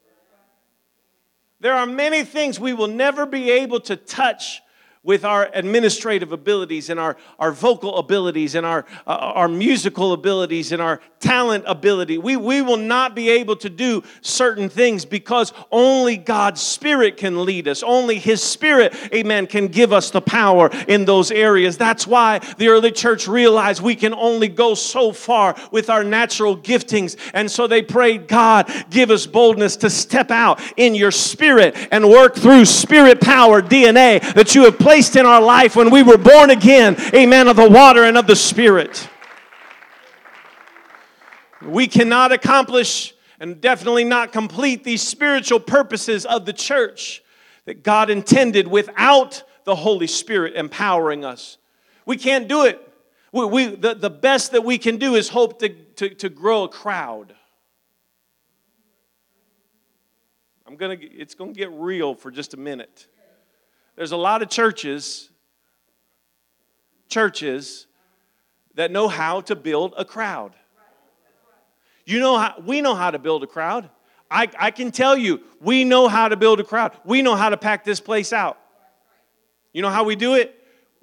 There 1.58 1.74
are 1.74 1.84
many 1.84 2.24
things 2.24 2.58
we 2.58 2.72
will 2.72 2.88
never 2.88 3.26
be 3.26 3.50
able 3.50 3.80
to 3.80 3.96
touch 3.96 4.62
with 5.02 5.24
our 5.24 5.48
administrative 5.54 6.30
abilities 6.30 6.90
and 6.90 7.00
our, 7.00 7.16
our 7.38 7.52
vocal 7.52 7.96
abilities 7.96 8.54
and 8.54 8.66
our, 8.66 8.84
uh, 9.06 9.32
our 9.34 9.48
musical 9.48 10.12
abilities 10.12 10.72
and 10.72 10.82
our 10.82 11.00
talent 11.20 11.64
ability. 11.66 12.18
We, 12.18 12.36
we 12.36 12.60
will 12.60 12.76
not 12.76 13.14
be 13.14 13.30
able 13.30 13.56
to 13.56 13.70
do 13.70 14.02
certain 14.20 14.68
things 14.68 15.06
because 15.06 15.54
only 15.72 16.18
God's 16.18 16.60
Spirit 16.60 17.16
can 17.16 17.46
lead 17.46 17.66
us. 17.66 17.82
Only 17.82 18.18
His 18.18 18.42
Spirit, 18.42 18.94
amen, 19.14 19.46
can 19.46 19.68
give 19.68 19.90
us 19.90 20.10
the 20.10 20.20
power 20.20 20.68
in 20.86 21.06
those 21.06 21.30
areas. 21.30 21.78
That's 21.78 22.06
why 22.06 22.40
the 22.58 22.68
early 22.68 22.92
church 22.92 23.26
realized 23.26 23.82
we 23.82 23.96
can 23.96 24.12
only 24.12 24.48
go 24.48 24.74
so 24.74 25.12
far 25.12 25.56
with 25.72 25.88
our 25.88 26.04
natural 26.04 26.56
giftings. 26.56 27.16
And 27.32 27.50
so 27.50 27.66
they 27.66 27.80
prayed, 27.80 28.28
God, 28.28 28.70
give 28.90 29.10
us 29.10 29.26
boldness 29.26 29.76
to 29.78 29.88
step 29.88 30.30
out 30.30 30.60
in 30.76 30.94
your 30.94 31.10
Spirit 31.10 31.74
and 31.90 32.06
work 32.06 32.34
through 32.36 32.66
Spirit 32.66 33.22
power 33.22 33.62
DNA 33.62 34.20
that 34.34 34.54
you 34.54 34.64
have 34.64 34.78
placed 34.78 34.89
in 34.90 35.24
our 35.24 35.40
life 35.40 35.76
when 35.76 35.88
we 35.88 36.02
were 36.02 36.18
born 36.18 36.50
again, 36.50 36.96
amen, 37.14 37.46
of 37.46 37.54
the 37.54 37.70
water 37.70 38.02
and 38.02 38.18
of 38.18 38.26
the 38.26 38.34
Spirit. 38.34 39.08
We 41.62 41.86
cannot 41.86 42.32
accomplish 42.32 43.14
and 43.38 43.60
definitely 43.60 44.02
not 44.02 44.32
complete 44.32 44.82
these 44.82 45.00
spiritual 45.00 45.60
purposes 45.60 46.26
of 46.26 46.44
the 46.44 46.52
church 46.52 47.22
that 47.66 47.84
God 47.84 48.10
intended 48.10 48.66
without 48.66 49.44
the 49.62 49.76
Holy 49.76 50.08
Spirit 50.08 50.56
empowering 50.56 51.24
us. 51.24 51.56
We 52.04 52.16
can't 52.16 52.48
do 52.48 52.64
it. 52.64 52.84
We, 53.30 53.44
we, 53.44 53.66
the, 53.66 53.94
the 53.94 54.10
best 54.10 54.50
that 54.50 54.64
we 54.64 54.76
can 54.76 54.96
do 54.96 55.14
is 55.14 55.28
hope 55.28 55.60
to, 55.60 55.68
to, 55.68 56.08
to 56.16 56.28
grow 56.28 56.64
a 56.64 56.68
crowd. 56.68 57.32
I'm 60.66 60.74
gonna, 60.74 60.96
it's 61.00 61.36
going 61.36 61.54
to 61.54 61.58
get 61.58 61.70
real 61.70 62.16
for 62.16 62.32
just 62.32 62.54
a 62.54 62.56
minute. 62.56 63.06
There's 64.00 64.12
a 64.12 64.16
lot 64.16 64.40
of 64.40 64.48
churches, 64.48 65.28
churches 67.10 67.86
that 68.74 68.90
know 68.90 69.08
how 69.08 69.42
to 69.42 69.54
build 69.54 69.92
a 69.94 70.06
crowd. 70.06 70.54
You 72.06 72.18
know 72.18 72.38
how, 72.38 72.54
we 72.64 72.80
know 72.80 72.94
how 72.94 73.10
to 73.10 73.18
build 73.18 73.42
a 73.42 73.46
crowd. 73.46 73.90
I, 74.30 74.48
I 74.58 74.70
can 74.70 74.90
tell 74.90 75.18
you, 75.18 75.42
we 75.60 75.84
know 75.84 76.08
how 76.08 76.28
to 76.28 76.36
build 76.38 76.60
a 76.60 76.64
crowd. 76.64 76.92
We 77.04 77.20
know 77.20 77.36
how 77.36 77.50
to 77.50 77.58
pack 77.58 77.84
this 77.84 78.00
place 78.00 78.32
out. 78.32 78.58
You 79.74 79.82
know 79.82 79.90
how 79.90 80.04
we 80.04 80.16
do 80.16 80.32
it? 80.32 80.56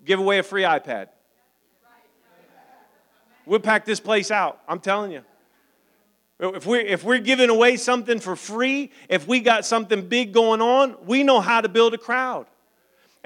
Give 0.03 0.19
away 0.19 0.39
a 0.39 0.43
free 0.43 0.63
iPad. 0.63 1.09
We'll 3.45 3.59
pack 3.59 3.85
this 3.85 3.99
place 3.99 4.31
out. 4.31 4.59
I'm 4.67 4.79
telling 4.79 5.11
you. 5.11 5.21
If 6.39 6.65
we're, 6.65 6.81
if 6.81 7.03
we're 7.03 7.19
giving 7.19 7.51
away 7.51 7.77
something 7.77 8.19
for 8.19 8.35
free, 8.35 8.89
if 9.07 9.27
we 9.27 9.39
got 9.39 9.67
something 9.67 10.09
big 10.09 10.33
going 10.33 10.63
on, 10.63 10.95
we 11.05 11.21
know 11.21 11.41
how 11.41 11.61
to 11.61 11.69
build 11.69 11.93
a 11.93 11.99
crowd. 11.99 12.47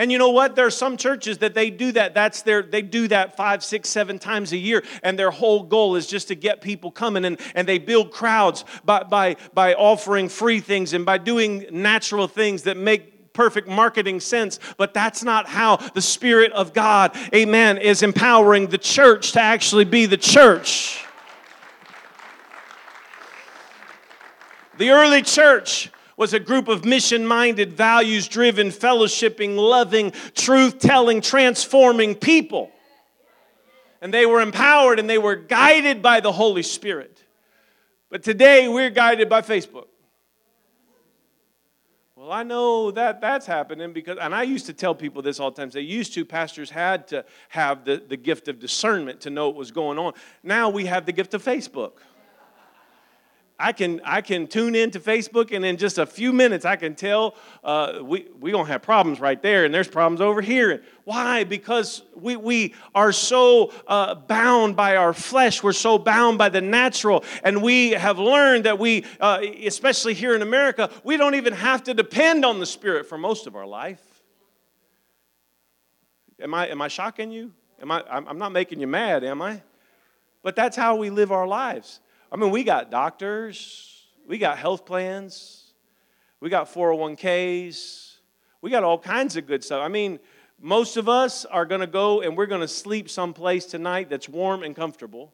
And 0.01 0.11
you 0.11 0.17
know 0.17 0.31
what? 0.31 0.55
There 0.55 0.65
are 0.65 0.71
some 0.71 0.97
churches 0.97 1.37
that 1.37 1.53
they 1.53 1.69
do 1.69 1.91
that. 1.91 2.15
That's 2.15 2.41
their, 2.41 2.63
they 2.63 2.81
do 2.81 3.07
that 3.09 3.37
five, 3.37 3.63
six, 3.63 3.87
seven 3.87 4.17
times 4.17 4.51
a 4.51 4.57
year. 4.57 4.83
And 5.03 5.17
their 5.17 5.29
whole 5.29 5.61
goal 5.61 5.95
is 5.95 6.07
just 6.07 6.29
to 6.29 6.35
get 6.35 6.59
people 6.59 6.89
coming 6.89 7.23
and, 7.23 7.39
and 7.53 7.67
they 7.67 7.77
build 7.77 8.09
crowds 8.09 8.65
by, 8.83 9.03
by, 9.03 9.35
by 9.53 9.75
offering 9.75 10.27
free 10.27 10.59
things 10.59 10.93
and 10.93 11.05
by 11.05 11.19
doing 11.19 11.67
natural 11.69 12.27
things 12.27 12.63
that 12.63 12.77
make 12.77 13.31
perfect 13.33 13.67
marketing 13.67 14.19
sense, 14.19 14.59
but 14.75 14.91
that's 14.95 15.23
not 15.23 15.47
how 15.47 15.77
the 15.77 16.01
Spirit 16.01 16.51
of 16.53 16.73
God, 16.73 17.15
amen, 17.31 17.77
is 17.77 18.01
empowering 18.01 18.67
the 18.67 18.79
church 18.79 19.33
to 19.33 19.39
actually 19.39 19.85
be 19.85 20.07
the 20.07 20.17
church. 20.17 21.05
The 24.79 24.89
early 24.89 25.21
church 25.21 25.91
was 26.21 26.35
a 26.35 26.39
group 26.39 26.67
of 26.67 26.85
mission 26.85 27.25
minded, 27.25 27.73
values 27.73 28.27
driven, 28.27 28.67
fellowshipping, 28.67 29.55
loving, 29.55 30.11
truth 30.35 30.77
telling, 30.77 31.19
transforming 31.19 32.13
people. 32.13 32.69
And 34.03 34.13
they 34.13 34.27
were 34.27 34.39
empowered 34.39 34.99
and 34.99 35.09
they 35.09 35.17
were 35.17 35.35
guided 35.35 36.03
by 36.03 36.19
the 36.19 36.31
Holy 36.31 36.61
Spirit. 36.61 37.23
But 38.11 38.21
today 38.21 38.67
we're 38.67 38.91
guided 38.91 39.29
by 39.29 39.41
Facebook. 39.41 39.87
Well, 42.15 42.31
I 42.31 42.43
know 42.43 42.91
that 42.91 43.19
that's 43.19 43.47
happening 43.47 43.91
because, 43.91 44.19
and 44.21 44.35
I 44.35 44.43
used 44.43 44.67
to 44.67 44.73
tell 44.73 44.93
people 44.93 45.23
this 45.23 45.39
all 45.39 45.49
the 45.49 45.59
time. 45.59 45.71
They 45.71 45.81
used 45.81 46.13
to, 46.13 46.23
pastors 46.23 46.69
had 46.69 47.07
to 47.07 47.25
have 47.49 47.83
the, 47.83 47.97
the 47.97 48.15
gift 48.15 48.47
of 48.47 48.59
discernment 48.59 49.21
to 49.21 49.31
know 49.31 49.47
what 49.47 49.55
was 49.55 49.71
going 49.71 49.97
on. 49.97 50.13
Now 50.43 50.69
we 50.69 50.85
have 50.85 51.07
the 51.07 51.13
gift 51.13 51.33
of 51.33 51.43
Facebook. 51.43 51.93
I 53.61 53.73
can, 53.73 54.01
I 54.03 54.21
can 54.21 54.47
tune 54.47 54.73
into 54.73 54.99
Facebook 54.99 55.55
and 55.55 55.63
in 55.63 55.77
just 55.77 55.99
a 55.99 56.05
few 56.05 56.33
minutes 56.33 56.65
I 56.65 56.75
can 56.75 56.95
tell 56.95 57.35
uh, 57.63 57.99
we, 58.01 58.27
we 58.39 58.49
don't 58.49 58.65
have 58.65 58.81
problems 58.81 59.19
right 59.19 59.39
there 59.41 59.65
and 59.65 59.73
there's 59.73 59.87
problems 59.87 60.19
over 60.19 60.41
here. 60.41 60.81
Why? 61.03 61.43
Because 61.43 62.01
we, 62.15 62.35
we 62.35 62.73
are 62.95 63.11
so 63.11 63.71
uh, 63.87 64.15
bound 64.15 64.75
by 64.75 64.95
our 64.95 65.13
flesh. 65.13 65.61
We're 65.61 65.73
so 65.73 65.99
bound 65.99 66.39
by 66.39 66.49
the 66.49 66.61
natural. 66.61 67.23
And 67.43 67.61
we 67.61 67.91
have 67.91 68.17
learned 68.17 68.65
that 68.65 68.79
we, 68.79 69.05
uh, 69.19 69.41
especially 69.63 70.15
here 70.15 70.35
in 70.35 70.41
America, 70.41 70.89
we 71.03 71.15
don't 71.17 71.35
even 71.35 71.53
have 71.53 71.83
to 71.83 71.93
depend 71.93 72.43
on 72.43 72.59
the 72.59 72.65
Spirit 72.65 73.07
for 73.07 73.17
most 73.17 73.45
of 73.45 73.55
our 73.55 73.67
life. 73.67 74.01
Am 76.39 76.53
I, 76.55 76.67
am 76.69 76.81
I 76.81 76.87
shocking 76.87 77.31
you? 77.31 77.53
Am 77.79 77.91
I, 77.91 78.03
I'm 78.09 78.39
not 78.39 78.51
making 78.51 78.79
you 78.79 78.87
mad, 78.87 79.23
am 79.23 79.41
I? 79.41 79.61
But 80.41 80.55
that's 80.55 80.75
how 80.75 80.95
we 80.95 81.11
live 81.11 81.31
our 81.31 81.47
lives. 81.47 81.99
I 82.31 82.37
mean, 82.37 82.51
we 82.51 82.63
got 82.63 82.89
doctors, 82.89 84.05
we 84.25 84.37
got 84.37 84.57
health 84.57 84.85
plans, 84.85 85.73
we 86.39 86.49
got 86.49 86.73
401ks, 86.73 88.17
we 88.61 88.71
got 88.71 88.83
all 88.83 88.97
kinds 88.97 89.35
of 89.35 89.45
good 89.45 89.63
stuff. 89.63 89.81
I 89.83 89.89
mean, 89.89 90.19
most 90.59 90.95
of 90.95 91.09
us 91.09 91.43
are 91.45 91.65
going 91.65 91.81
to 91.81 91.87
go 91.87 92.21
and 92.21 92.37
we're 92.37 92.45
going 92.45 92.61
to 92.61 92.67
sleep 92.67 93.09
someplace 93.09 93.65
tonight 93.65 94.09
that's 94.09 94.29
warm 94.29 94.63
and 94.63 94.75
comfortable. 94.75 95.33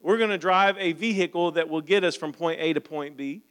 We're 0.00 0.18
going 0.18 0.30
to 0.30 0.38
drive 0.38 0.76
a 0.78 0.92
vehicle 0.92 1.52
that 1.52 1.68
will 1.68 1.82
get 1.82 2.02
us 2.02 2.16
from 2.16 2.32
point 2.32 2.60
A 2.60 2.72
to 2.72 2.80
point 2.80 3.16
B. 3.16 3.42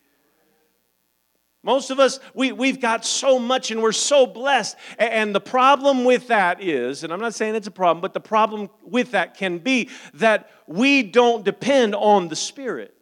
Most 1.64 1.90
of 1.90 2.00
us, 2.00 2.20
we, 2.34 2.52
we've 2.52 2.80
got 2.80 3.04
so 3.06 3.40
much 3.40 3.72
and 3.72 3.82
we're 3.82 3.92
so 3.92 4.26
blessed. 4.26 4.78
And 4.98 5.34
the 5.34 5.42
problem 5.42 6.06
with 6.06 6.28
that 6.28 6.62
is, 6.62 7.04
and 7.04 7.12
I'm 7.12 7.20
not 7.20 7.34
saying 7.34 7.56
it's 7.56 7.68
a 7.68 7.72
problem, 7.72 8.02
but 8.02 8.14
the 8.14 8.20
problem 8.20 8.70
with 8.84 9.12
that 9.12 9.36
can 9.36 9.58
be 9.58 9.90
that 10.14 10.50
we 10.68 11.04
don't 11.04 11.44
depend 11.44 11.96
on 11.96 12.28
the 12.28 12.36
Spirit. 12.36 12.94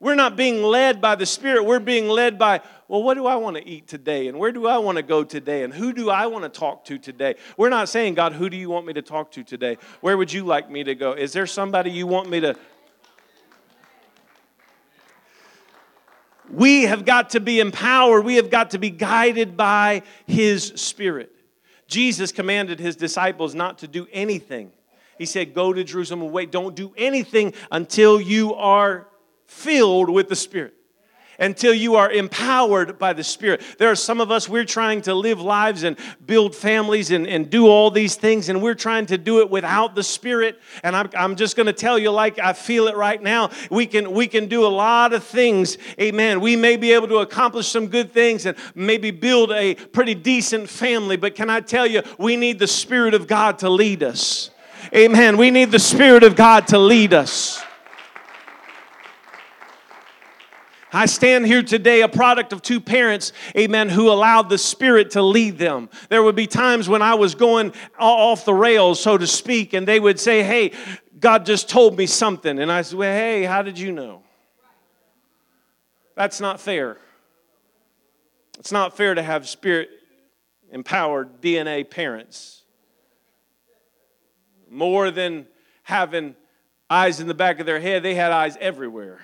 We're 0.00 0.14
not 0.14 0.36
being 0.36 0.62
led 0.62 1.00
by 1.00 1.16
the 1.16 1.26
Spirit. 1.26 1.64
We're 1.64 1.80
being 1.80 2.08
led 2.08 2.38
by, 2.38 2.60
well, 2.86 3.02
what 3.02 3.14
do 3.14 3.26
I 3.26 3.34
want 3.36 3.56
to 3.56 3.66
eat 3.66 3.88
today? 3.88 4.28
And 4.28 4.38
where 4.38 4.52
do 4.52 4.66
I 4.66 4.78
want 4.78 4.96
to 4.96 5.02
go 5.02 5.24
today? 5.24 5.64
And 5.64 5.74
who 5.74 5.92
do 5.92 6.08
I 6.10 6.26
want 6.26 6.44
to 6.44 6.48
talk 6.48 6.84
to 6.84 6.98
today? 6.98 7.34
We're 7.56 7.68
not 7.68 7.88
saying, 7.88 8.14
God, 8.14 8.32
who 8.32 8.48
do 8.48 8.56
you 8.56 8.70
want 8.70 8.86
me 8.86 8.92
to 8.92 9.02
talk 9.02 9.32
to 9.32 9.42
today? 9.42 9.76
Where 10.00 10.16
would 10.16 10.32
you 10.32 10.44
like 10.44 10.70
me 10.70 10.84
to 10.84 10.94
go? 10.94 11.12
Is 11.12 11.32
there 11.32 11.46
somebody 11.46 11.90
you 11.90 12.06
want 12.06 12.30
me 12.30 12.38
to 12.40 12.54
We 16.50 16.84
have 16.84 17.04
got 17.04 17.30
to 17.30 17.40
be 17.40 17.60
empowered. 17.60 18.24
We 18.24 18.36
have 18.36 18.50
got 18.50 18.70
to 18.70 18.78
be 18.78 18.90
guided 18.90 19.56
by 19.56 20.02
His 20.26 20.64
Spirit. 20.76 21.34
Jesus 21.86 22.32
commanded 22.32 22.78
His 22.78 22.96
disciples 22.96 23.54
not 23.54 23.78
to 23.78 23.88
do 23.88 24.06
anything. 24.12 24.72
He 25.18 25.26
said, 25.26 25.54
Go 25.54 25.72
to 25.72 25.84
Jerusalem 25.84 26.22
and 26.22 26.32
wait. 26.32 26.50
Don't 26.50 26.74
do 26.74 26.92
anything 26.96 27.52
until 27.70 28.20
you 28.20 28.54
are 28.54 29.08
filled 29.46 30.08
with 30.08 30.28
the 30.28 30.36
Spirit 30.36 30.77
until 31.38 31.72
you 31.72 31.94
are 31.94 32.10
empowered 32.10 32.98
by 32.98 33.12
the 33.12 33.24
Spirit. 33.24 33.62
There 33.78 33.90
are 33.90 33.96
some 33.96 34.20
of 34.20 34.30
us, 34.30 34.48
we're 34.48 34.64
trying 34.64 35.02
to 35.02 35.14
live 35.14 35.40
lives 35.40 35.82
and 35.84 35.96
build 36.26 36.54
families 36.54 37.10
and, 37.10 37.26
and 37.26 37.48
do 37.48 37.66
all 37.66 37.90
these 37.90 38.16
things, 38.16 38.48
and 38.48 38.62
we're 38.62 38.74
trying 38.74 39.06
to 39.06 39.18
do 39.18 39.40
it 39.40 39.50
without 39.50 39.94
the 39.94 40.02
Spirit. 40.02 40.60
And 40.82 40.96
I'm, 40.96 41.10
I'm 41.16 41.36
just 41.36 41.56
going 41.56 41.66
to 41.66 41.72
tell 41.72 41.98
you, 41.98 42.10
like 42.10 42.38
I 42.38 42.52
feel 42.52 42.88
it 42.88 42.96
right 42.96 43.22
now, 43.22 43.50
we 43.70 43.86
can, 43.86 44.12
we 44.12 44.26
can 44.26 44.46
do 44.46 44.66
a 44.66 44.68
lot 44.68 45.12
of 45.12 45.22
things. 45.22 45.78
Amen. 46.00 46.40
We 46.40 46.56
may 46.56 46.76
be 46.76 46.92
able 46.92 47.08
to 47.08 47.18
accomplish 47.18 47.68
some 47.68 47.86
good 47.86 48.12
things 48.12 48.46
and 48.46 48.56
maybe 48.74 49.10
build 49.10 49.52
a 49.52 49.74
pretty 49.74 50.14
decent 50.14 50.68
family, 50.68 51.16
but 51.16 51.34
can 51.34 51.50
I 51.50 51.60
tell 51.60 51.86
you, 51.86 52.02
we 52.18 52.36
need 52.36 52.58
the 52.58 52.66
Spirit 52.66 53.14
of 53.14 53.26
God 53.26 53.58
to 53.60 53.68
lead 53.68 54.02
us. 54.02 54.50
Amen. 54.94 55.36
We 55.36 55.50
need 55.50 55.70
the 55.70 55.78
Spirit 55.78 56.22
of 56.22 56.34
God 56.34 56.68
to 56.68 56.78
lead 56.78 57.12
us. 57.12 57.62
I 60.92 61.06
stand 61.06 61.46
here 61.46 61.62
today 61.62 62.00
a 62.00 62.08
product 62.08 62.52
of 62.52 62.62
two 62.62 62.80
parents, 62.80 63.32
amen, 63.56 63.90
who 63.90 64.10
allowed 64.10 64.48
the 64.48 64.58
Spirit 64.58 65.10
to 65.12 65.22
lead 65.22 65.58
them. 65.58 65.90
There 66.08 66.22
would 66.22 66.36
be 66.36 66.46
times 66.46 66.88
when 66.88 67.02
I 67.02 67.14
was 67.14 67.34
going 67.34 67.72
off 67.98 68.44
the 68.44 68.54
rails, 68.54 69.00
so 69.00 69.18
to 69.18 69.26
speak, 69.26 69.74
and 69.74 69.86
they 69.86 70.00
would 70.00 70.18
say, 70.18 70.42
Hey, 70.42 70.72
God 71.20 71.44
just 71.44 71.68
told 71.68 71.98
me 71.98 72.06
something. 72.06 72.58
And 72.58 72.72
I 72.72 72.82
said, 72.82 72.98
Well, 72.98 73.12
hey, 73.12 73.44
how 73.44 73.62
did 73.62 73.78
you 73.78 73.92
know? 73.92 74.22
That's 76.14 76.40
not 76.40 76.60
fair. 76.60 76.96
It's 78.58 78.72
not 78.72 78.96
fair 78.96 79.14
to 79.14 79.22
have 79.22 79.48
Spirit 79.48 79.90
empowered 80.72 81.40
DNA 81.40 81.88
parents. 81.88 82.62
More 84.70 85.10
than 85.10 85.46
having 85.82 86.34
eyes 86.90 87.20
in 87.20 87.28
the 87.28 87.34
back 87.34 87.60
of 87.60 87.66
their 87.66 87.80
head, 87.80 88.02
they 88.02 88.14
had 88.14 88.32
eyes 88.32 88.56
everywhere. 88.60 89.20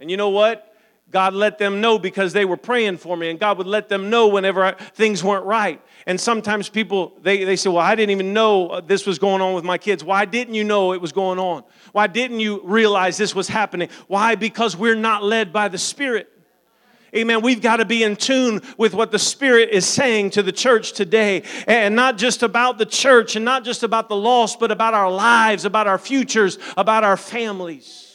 And 0.00 0.10
you 0.10 0.16
know 0.16 0.30
what? 0.30 0.64
God 1.10 1.32
let 1.32 1.56
them 1.56 1.80
know 1.80 1.98
because 1.98 2.34
they 2.34 2.44
were 2.44 2.58
praying 2.58 2.98
for 2.98 3.16
me, 3.16 3.30
and 3.30 3.40
God 3.40 3.56
would 3.58 3.66
let 3.66 3.88
them 3.88 4.10
know 4.10 4.28
whenever 4.28 4.62
I, 4.62 4.72
things 4.72 5.24
weren't 5.24 5.46
right. 5.46 5.80
And 6.06 6.20
sometimes 6.20 6.68
people, 6.68 7.14
they, 7.22 7.44
they 7.44 7.56
say, 7.56 7.70
Well, 7.70 7.78
I 7.78 7.94
didn't 7.94 8.10
even 8.10 8.34
know 8.34 8.68
uh, 8.68 8.80
this 8.82 9.06
was 9.06 9.18
going 9.18 9.40
on 9.40 9.54
with 9.54 9.64
my 9.64 9.78
kids. 9.78 10.04
Why 10.04 10.26
didn't 10.26 10.54
you 10.54 10.64
know 10.64 10.92
it 10.92 11.00
was 11.00 11.12
going 11.12 11.38
on? 11.38 11.64
Why 11.92 12.08
didn't 12.08 12.40
you 12.40 12.60
realize 12.62 13.16
this 13.16 13.34
was 13.34 13.48
happening? 13.48 13.88
Why? 14.06 14.34
Because 14.34 14.76
we're 14.76 14.94
not 14.94 15.24
led 15.24 15.50
by 15.50 15.68
the 15.68 15.78
Spirit. 15.78 16.30
Amen. 17.16 17.40
We've 17.40 17.62
got 17.62 17.76
to 17.76 17.86
be 17.86 18.02
in 18.02 18.16
tune 18.16 18.60
with 18.76 18.92
what 18.92 19.10
the 19.10 19.18
Spirit 19.18 19.70
is 19.70 19.86
saying 19.86 20.30
to 20.30 20.42
the 20.42 20.52
church 20.52 20.92
today. 20.92 21.42
And 21.66 21.96
not 21.96 22.18
just 22.18 22.42
about 22.42 22.76
the 22.76 22.84
church 22.84 23.34
and 23.34 23.46
not 23.46 23.64
just 23.64 23.82
about 23.82 24.10
the 24.10 24.16
lost, 24.16 24.60
but 24.60 24.70
about 24.70 24.92
our 24.92 25.10
lives, 25.10 25.64
about 25.64 25.86
our 25.86 25.96
futures, 25.96 26.58
about 26.76 27.04
our 27.04 27.16
families. 27.16 28.07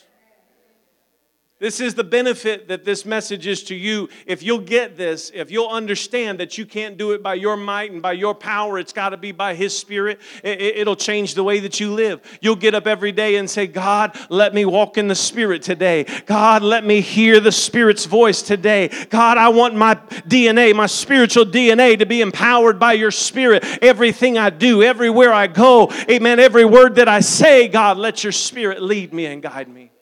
This 1.63 1.79
is 1.79 1.95
the 1.95 2.03
benefit 2.03 2.67
that 2.67 2.83
this 2.83 3.05
message 3.05 3.47
is 3.47 3.63
to 3.63 3.73
you. 3.73 4.09
If 4.25 4.43
you'll 4.43 4.59
get 4.59 4.97
this, 4.97 5.31
if 5.33 5.49
you'll 5.49 5.69
understand 5.69 6.41
that 6.41 6.57
you 6.57 6.65
can't 6.65 6.97
do 6.97 7.13
it 7.13 7.23
by 7.23 7.35
your 7.35 7.55
might 7.55 7.89
and 7.89 8.01
by 8.01 8.11
your 8.11 8.35
power, 8.35 8.77
it's 8.77 8.91
got 8.91 9.11
to 9.11 9.17
be 9.17 9.31
by 9.31 9.55
His 9.55 9.73
Spirit, 9.73 10.19
it'll 10.43 10.97
change 10.97 11.35
the 11.35 11.43
way 11.45 11.61
that 11.61 11.79
you 11.79 11.93
live. 11.93 12.19
You'll 12.41 12.57
get 12.57 12.75
up 12.75 12.85
every 12.85 13.13
day 13.13 13.37
and 13.37 13.49
say, 13.49 13.65
God, 13.65 14.13
let 14.29 14.53
me 14.53 14.65
walk 14.65 14.97
in 14.97 15.07
the 15.07 15.15
Spirit 15.15 15.63
today. 15.63 16.05
God, 16.25 16.63
let 16.63 16.83
me 16.83 16.99
hear 16.99 17.39
the 17.39 17.49
Spirit's 17.49 18.03
voice 18.03 18.41
today. 18.41 18.89
God, 19.09 19.37
I 19.37 19.47
want 19.47 19.73
my 19.73 19.95
DNA, 19.95 20.75
my 20.75 20.87
spiritual 20.87 21.45
DNA, 21.45 21.97
to 21.97 22.05
be 22.05 22.19
empowered 22.19 22.77
by 22.77 22.91
your 22.91 23.09
Spirit. 23.09 23.63
Everything 23.81 24.37
I 24.37 24.49
do, 24.49 24.83
everywhere 24.83 25.31
I 25.31 25.47
go, 25.47 25.89
amen, 26.09 26.41
every 26.41 26.65
word 26.65 26.95
that 26.95 27.07
I 27.07 27.21
say, 27.21 27.69
God, 27.69 27.95
let 27.95 28.21
your 28.21 28.33
Spirit 28.33 28.81
lead 28.81 29.13
me 29.13 29.27
and 29.27 29.41
guide 29.41 29.69
me. 29.69 29.92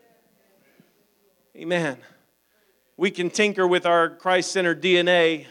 Amen. 1.61 1.97
We 2.97 3.11
can 3.11 3.29
tinker 3.29 3.67
with 3.67 3.85
our 3.85 4.09
Christ 4.09 4.51
centered 4.51 4.81
DNA 4.81 5.45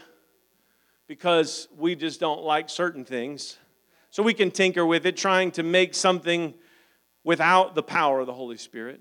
because 1.07 1.69
we 1.77 1.95
just 1.95 2.19
don't 2.19 2.43
like 2.43 2.69
certain 2.69 3.05
things. 3.05 3.57
So 4.09 4.21
we 4.21 4.33
can 4.33 4.51
tinker 4.51 4.85
with 4.85 5.05
it, 5.05 5.15
trying 5.15 5.51
to 5.51 5.63
make 5.63 5.95
something 5.95 6.53
without 7.23 7.75
the 7.75 7.83
power 7.83 8.19
of 8.19 8.27
the 8.27 8.33
Holy 8.33 8.57
Spirit. 8.57 8.99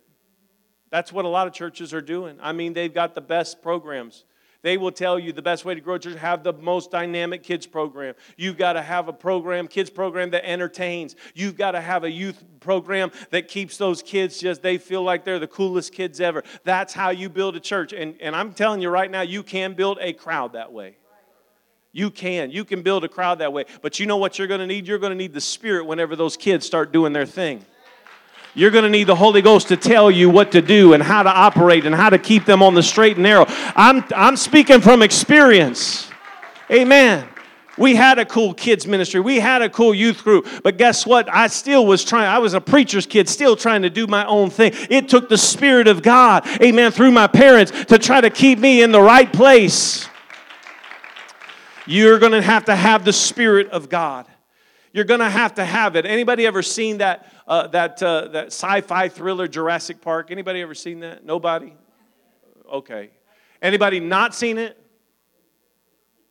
That's 0.90 1.12
what 1.12 1.24
a 1.24 1.28
lot 1.28 1.48
of 1.48 1.52
churches 1.52 1.92
are 1.92 2.00
doing. 2.00 2.38
I 2.40 2.52
mean, 2.52 2.74
they've 2.74 2.94
got 2.94 3.16
the 3.16 3.20
best 3.20 3.60
programs. 3.60 4.24
They 4.62 4.76
will 4.76 4.92
tell 4.92 5.18
you 5.18 5.32
the 5.32 5.42
best 5.42 5.64
way 5.64 5.74
to 5.74 5.80
grow 5.80 5.96
church 5.96 6.16
have 6.16 6.42
the 6.42 6.52
most 6.52 6.90
dynamic 6.90 7.42
kids 7.42 7.66
program. 7.66 8.14
You've 8.36 8.58
got 8.58 8.74
to 8.74 8.82
have 8.82 9.08
a 9.08 9.12
program, 9.12 9.68
kids 9.68 9.88
program 9.88 10.30
that 10.30 10.46
entertains. 10.48 11.16
You've 11.34 11.56
got 11.56 11.72
to 11.72 11.80
have 11.80 12.04
a 12.04 12.10
youth 12.10 12.42
program 12.60 13.10
that 13.30 13.48
keeps 13.48 13.78
those 13.78 14.02
kids 14.02 14.38
just 14.38 14.62
they 14.62 14.76
feel 14.76 15.02
like 15.02 15.24
they're 15.24 15.38
the 15.38 15.46
coolest 15.46 15.92
kids 15.92 16.20
ever. 16.20 16.44
That's 16.64 16.92
how 16.92 17.10
you 17.10 17.30
build 17.30 17.56
a 17.56 17.60
church. 17.60 17.92
And, 17.94 18.14
and 18.20 18.36
I'm 18.36 18.52
telling 18.52 18.82
you 18.82 18.90
right 18.90 19.10
now, 19.10 19.22
you 19.22 19.42
can 19.42 19.72
build 19.72 19.98
a 20.00 20.12
crowd 20.12 20.52
that 20.52 20.72
way. 20.72 20.96
You 21.92 22.10
can. 22.10 22.50
You 22.50 22.64
can 22.64 22.82
build 22.82 23.04
a 23.04 23.08
crowd 23.08 23.38
that 23.38 23.52
way. 23.52 23.64
But 23.82 23.98
you 23.98 24.06
know 24.06 24.16
what 24.16 24.38
you're 24.38 24.46
going 24.46 24.60
to 24.60 24.66
need? 24.66 24.86
You're 24.86 24.98
going 24.98 25.10
to 25.10 25.16
need 25.16 25.32
the 25.32 25.40
Spirit 25.40 25.86
whenever 25.86 26.14
those 26.14 26.36
kids 26.36 26.66
start 26.66 26.92
doing 26.92 27.12
their 27.12 27.26
thing. 27.26 27.64
You're 28.54 28.70
going 28.70 28.84
to 28.84 28.90
need 28.90 29.04
the 29.04 29.14
Holy 29.14 29.42
Ghost 29.42 29.68
to 29.68 29.76
tell 29.76 30.10
you 30.10 30.28
what 30.28 30.52
to 30.52 30.62
do 30.62 30.92
and 30.92 31.02
how 31.02 31.22
to 31.22 31.30
operate 31.30 31.86
and 31.86 31.94
how 31.94 32.10
to 32.10 32.18
keep 32.18 32.44
them 32.44 32.62
on 32.62 32.74
the 32.74 32.82
straight 32.82 33.16
and 33.16 33.22
narrow. 33.22 33.44
I'm, 33.76 34.04
I'm 34.14 34.36
speaking 34.36 34.80
from 34.80 35.02
experience. 35.02 36.10
Amen. 36.70 37.28
We 37.78 37.94
had 37.94 38.18
a 38.18 38.26
cool 38.26 38.52
kids 38.52 38.86
ministry. 38.86 39.20
We 39.20 39.40
had 39.40 39.62
a 39.62 39.70
cool 39.70 39.94
youth 39.94 40.24
group. 40.24 40.46
But 40.62 40.76
guess 40.76 41.06
what? 41.06 41.32
I 41.32 41.46
still 41.46 41.86
was 41.86 42.04
trying. 42.04 42.28
I 42.28 42.38
was 42.38 42.52
a 42.52 42.60
preacher's 42.60 43.06
kid, 43.06 43.28
still 43.28 43.56
trying 43.56 43.82
to 43.82 43.90
do 43.90 44.06
my 44.06 44.24
own 44.26 44.50
thing. 44.50 44.72
It 44.90 45.08
took 45.08 45.28
the 45.28 45.38
Spirit 45.38 45.86
of 45.86 46.02
God, 46.02 46.46
amen, 46.60 46.92
through 46.92 47.12
my 47.12 47.26
parents 47.26 47.70
to 47.86 47.98
try 47.98 48.20
to 48.20 48.30
keep 48.30 48.58
me 48.58 48.82
in 48.82 48.92
the 48.92 49.00
right 49.00 49.32
place. 49.32 50.08
You're 51.86 52.18
going 52.18 52.32
to 52.32 52.42
have 52.42 52.66
to 52.66 52.76
have 52.76 53.04
the 53.04 53.12
Spirit 53.12 53.70
of 53.70 53.88
God. 53.88 54.26
You're 54.92 55.04
going 55.04 55.20
to 55.20 55.30
have 55.30 55.54
to 55.54 55.64
have 55.64 55.94
it. 55.94 56.04
Anybody 56.04 56.46
ever 56.46 56.62
seen 56.62 56.98
that 56.98 57.32
uh, 57.46 57.68
that 57.68 58.02
uh, 58.02 58.28
that 58.28 58.46
sci-fi 58.46 59.08
thriller 59.08 59.46
Jurassic 59.46 60.00
Park? 60.00 60.30
Anybody 60.30 60.60
ever 60.62 60.74
seen 60.74 61.00
that? 61.00 61.24
Nobody. 61.24 61.72
Okay. 62.70 63.10
Anybody 63.62 64.00
not 64.00 64.34
seen 64.34 64.58
it? 64.58 64.76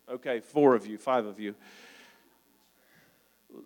Okay, 0.09 0.39
four 0.39 0.75
of 0.75 0.87
you, 0.87 0.97
five 0.97 1.25
of 1.25 1.39
you. 1.39 1.53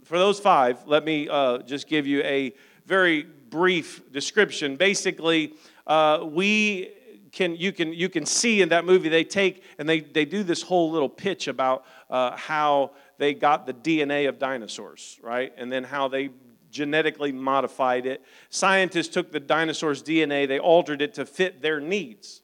For 0.04 0.18
those 0.20 0.40
five, 0.40 0.86
let 0.86 1.06
me 1.06 1.30
uh, 1.30 1.60
just 1.60 1.88
give 1.88 2.06
you 2.06 2.22
a 2.24 2.54
very 2.86 3.24
brief 3.24 4.12
description. 4.12 4.76
Basically, 4.76 5.54
uh, 5.88 6.26
we 6.30 6.92
can 7.32 7.56
you 7.56 7.72
can 7.72 7.94
you 7.94 8.10
can 8.10 8.26
see 8.26 8.62
in 8.62 8.70
that 8.70 8.86
movie 8.86 9.10
they 9.10 9.24
take 9.24 9.64
and 9.80 9.90
they 9.90 10.02
they 10.02 10.26
do 10.26 10.44
this 10.44 10.62
whole 10.62 10.92
little 10.92 11.10
pitch 11.10 11.48
about 11.48 11.86
uh, 12.10 12.36
how 12.36 12.92
they 13.18 13.34
got 13.34 13.66
the 13.66 13.74
DNA 13.74 14.28
of 14.28 14.40
dinosaurs, 14.40 15.20
right? 15.22 15.54
And 15.58 15.72
then 15.72 15.84
how 15.84 16.08
they 16.08 16.30
genetically 16.72 17.32
modified 17.32 18.06
it. 18.06 18.22
Scientists 18.50 19.08
took 19.10 19.32
the 19.32 19.40
dinosaur's 19.40 20.04
DNA, 20.04 20.48
they 20.48 20.60
altered 20.60 21.02
it 21.02 21.14
to 21.14 21.26
fit 21.26 21.62
their 21.62 21.80
needs. 21.80 22.42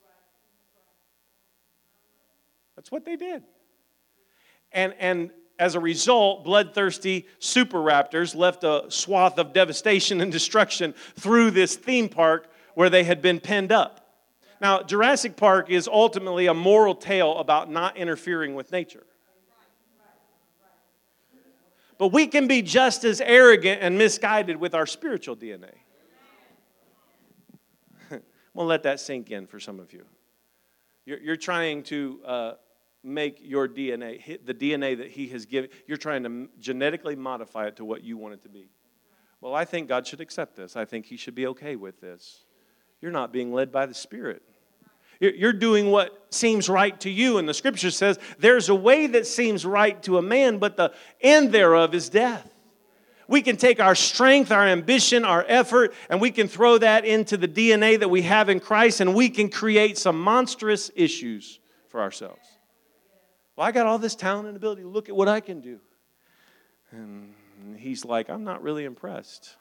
That's 2.76 2.92
what 2.92 3.04
they 3.04 3.18
did. 3.18 3.44
And, 4.72 4.94
and 5.00 5.32
as 5.58 5.76
a 5.76 5.80
result, 5.80 6.46
bloodthirsty 6.46 7.28
super 7.40 7.80
raptors 7.80 8.36
left 8.36 8.64
a 8.64 8.86
swath 8.88 9.38
of 9.38 9.52
devastation 9.52 10.22
and 10.22 10.32
destruction 10.32 10.94
through 11.16 11.52
this 11.52 11.76
theme 11.76 12.08
park 12.08 12.50
where 12.76 12.90
they 12.90 13.04
had 13.04 13.22
been 13.22 13.40
penned 13.42 13.72
up. 13.72 14.06
Now, 14.62 14.84
Jurassic 14.84 15.36
Park 15.36 15.70
is 15.70 15.88
ultimately 15.88 16.46
a 16.48 16.54
moral 16.54 16.96
tale 16.96 17.38
about 17.38 17.70
not 17.70 17.98
interfering 17.98 18.56
with 18.56 18.72
nature. 18.72 19.06
But 22.00 22.14
we 22.14 22.28
can 22.28 22.48
be 22.48 22.62
just 22.62 23.04
as 23.04 23.20
arrogant 23.20 23.82
and 23.84 23.98
misguided 23.98 24.58
with 24.58 24.74
our 24.74 24.88
spiritual 24.88 25.36
DNA. 25.36 25.74
I'm 28.10 28.22
to 28.56 28.64
let 28.64 28.84
that 28.84 29.02
sink 29.02 29.30
in 29.32 29.46
for 29.46 29.60
some 29.60 29.80
of 29.80 29.94
you. 29.94 30.06
You're, 31.06 31.20
you're 31.20 31.36
trying 31.36 31.84
to 31.84 32.22
uh, 32.26 32.54
make 33.04 33.40
your 33.42 33.68
DNA, 33.68 34.44
the 34.46 34.54
DNA 34.54 34.98
that 34.98 35.10
He 35.12 35.28
has 35.28 35.46
given, 35.46 35.70
you're 35.88 35.98
trying 35.98 36.24
to 36.24 36.50
genetically 36.58 37.18
modify 37.18 37.68
it 37.68 37.76
to 37.76 37.86
what 37.86 38.04
you 38.04 38.18
want 38.18 38.34
it 38.34 38.44
to 38.44 38.50
be. 38.50 38.70
Well, 39.42 39.54
I 39.54 39.66
think 39.66 39.90
God 39.90 40.08
should 40.08 40.22
accept 40.22 40.56
this. 40.56 40.78
I 40.78 40.86
think 40.86 41.06
He 41.06 41.18
should 41.18 41.36
be 41.36 41.48
okay 41.48 41.76
with 41.76 42.00
this. 42.00 42.46
You're 43.02 43.12
not 43.12 43.34
being 43.34 43.52
led 43.52 43.74
by 43.74 43.86
the 43.86 43.94
Spirit. 43.94 44.42
You're 45.20 45.54
doing 45.54 45.92
what 45.92 46.28
seems 46.34 46.70
right 46.70 46.98
to 47.02 47.10
you. 47.10 47.38
And 47.38 47.48
the 47.48 47.54
scripture 47.54 47.92
says 47.92 48.18
there's 48.38 48.70
a 48.70 48.76
way 48.76 49.08
that 49.08 49.28
seems 49.28 49.66
right 49.66 50.02
to 50.04 50.18
a 50.18 50.22
man, 50.22 50.60
but 50.60 50.78
the 50.78 50.94
end 51.20 51.52
thereof 51.52 51.94
is 51.94 52.10
death. 52.10 52.50
We 53.28 53.42
can 53.44 53.58
take 53.58 53.80
our 53.80 53.94
strength, 53.94 54.52
our 54.52 54.66
ambition, 54.66 55.24
our 55.24 55.46
effort, 55.48 55.94
and 56.10 56.20
we 56.20 56.32
can 56.32 56.48
throw 56.48 56.80
that 56.80 57.06
into 57.06 57.38
the 57.38 57.48
DNA 57.48 58.00
that 58.00 58.10
we 58.10 58.24
have 58.24 58.50
in 58.50 58.60
Christ, 58.60 59.02
and 59.02 59.14
we 59.14 59.30
can 59.30 59.50
create 59.50 60.00
some 60.00 60.20
monstrous 60.20 60.90
issues 60.96 61.60
for 61.90 62.02
ourselves. 62.02 62.42
Well, 63.56 63.68
I 63.68 63.72
got 63.72 63.86
all 63.86 64.00
this 64.00 64.16
talent 64.16 64.48
and 64.48 64.58
ability. 64.58 64.84
Look 64.84 65.10
at 65.10 65.16
what 65.16 65.28
I 65.28 65.42
can 65.42 65.62
do. 65.62 65.80
And 66.92 67.36
he's 67.78 68.04
like, 68.04 68.30
I'm 68.30 68.44
not 68.44 68.64
really 68.64 68.86
impressed. 68.86 69.56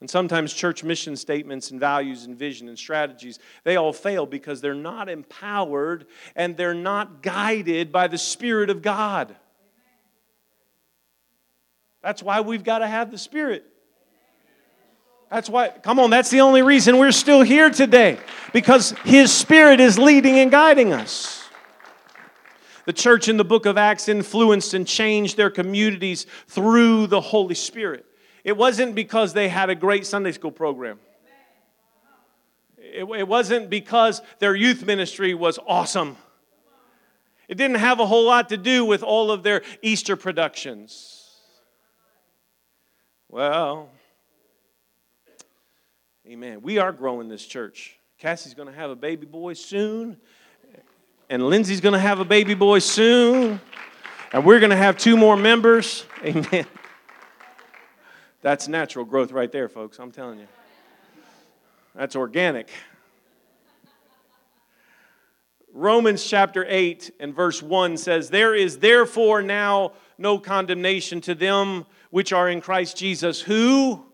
And 0.00 0.08
sometimes 0.08 0.52
church 0.52 0.84
mission 0.84 1.16
statements 1.16 1.72
and 1.72 1.80
values 1.80 2.24
and 2.24 2.36
vision 2.36 2.68
and 2.68 2.78
strategies, 2.78 3.40
they 3.64 3.76
all 3.76 3.92
fail 3.92 4.26
because 4.26 4.60
they're 4.60 4.74
not 4.74 5.08
empowered 5.08 6.06
and 6.36 6.56
they're 6.56 6.72
not 6.74 7.20
guided 7.20 7.90
by 7.90 8.06
the 8.06 8.18
Spirit 8.18 8.70
of 8.70 8.80
God. 8.80 9.34
That's 12.00 12.22
why 12.22 12.40
we've 12.42 12.62
got 12.62 12.78
to 12.78 12.86
have 12.86 13.10
the 13.10 13.18
Spirit. 13.18 13.64
That's 15.30 15.50
why, 15.50 15.70
come 15.70 15.98
on, 15.98 16.10
that's 16.10 16.30
the 16.30 16.40
only 16.40 16.62
reason 16.62 16.96
we're 16.98 17.12
still 17.12 17.42
here 17.42 17.68
today 17.68 18.18
because 18.52 18.92
His 19.04 19.32
Spirit 19.32 19.80
is 19.80 19.98
leading 19.98 20.38
and 20.38 20.50
guiding 20.50 20.92
us. 20.92 21.44
The 22.86 22.92
church 22.94 23.28
in 23.28 23.36
the 23.36 23.44
book 23.44 23.66
of 23.66 23.76
Acts 23.76 24.08
influenced 24.08 24.72
and 24.72 24.86
changed 24.86 25.36
their 25.36 25.50
communities 25.50 26.24
through 26.46 27.08
the 27.08 27.20
Holy 27.20 27.54
Spirit. 27.54 28.06
It 28.48 28.56
wasn't 28.56 28.94
because 28.94 29.34
they 29.34 29.50
had 29.50 29.68
a 29.68 29.74
great 29.74 30.06
Sunday 30.06 30.32
school 30.32 30.50
program. 30.50 30.98
It, 32.78 33.06
it 33.06 33.28
wasn't 33.28 33.68
because 33.68 34.22
their 34.38 34.54
youth 34.54 34.86
ministry 34.86 35.34
was 35.34 35.58
awesome. 35.66 36.16
It 37.46 37.58
didn't 37.58 37.76
have 37.76 38.00
a 38.00 38.06
whole 38.06 38.24
lot 38.24 38.48
to 38.48 38.56
do 38.56 38.86
with 38.86 39.02
all 39.02 39.30
of 39.30 39.42
their 39.42 39.60
Easter 39.82 40.16
productions. 40.16 41.30
Well, 43.28 43.90
amen. 46.26 46.62
We 46.62 46.78
are 46.78 46.90
growing 46.90 47.28
this 47.28 47.44
church. 47.44 47.98
Cassie's 48.16 48.54
going 48.54 48.68
to 48.68 48.74
have 48.74 48.88
a 48.88 48.96
baby 48.96 49.26
boy 49.26 49.52
soon. 49.52 50.16
and 51.28 51.46
Lindsay's 51.46 51.82
going 51.82 51.92
to 51.92 51.98
have 51.98 52.18
a 52.18 52.24
baby 52.24 52.54
boy 52.54 52.78
soon, 52.78 53.60
and 54.32 54.42
we're 54.42 54.58
going 54.58 54.70
to 54.70 54.76
have 54.76 54.96
two 54.96 55.18
more 55.18 55.36
members. 55.36 56.06
Amen. 56.24 56.66
That's 58.40 58.68
natural 58.68 59.04
growth 59.04 59.32
right 59.32 59.50
there, 59.50 59.68
folks. 59.68 59.98
I'm 59.98 60.12
telling 60.12 60.38
you. 60.38 60.48
That's 61.94 62.14
organic. 62.14 62.70
Romans 65.72 66.24
chapter 66.24 66.64
8 66.68 67.12
and 67.20 67.34
verse 67.34 67.62
1 67.62 67.96
says, 67.96 68.30
There 68.30 68.54
is 68.54 68.78
therefore 68.78 69.42
now 69.42 69.92
no 70.16 70.38
condemnation 70.38 71.20
to 71.22 71.34
them 71.34 71.86
which 72.10 72.32
are 72.32 72.48
in 72.48 72.60
Christ 72.60 72.96
Jesus, 72.96 73.40
who 73.40 74.04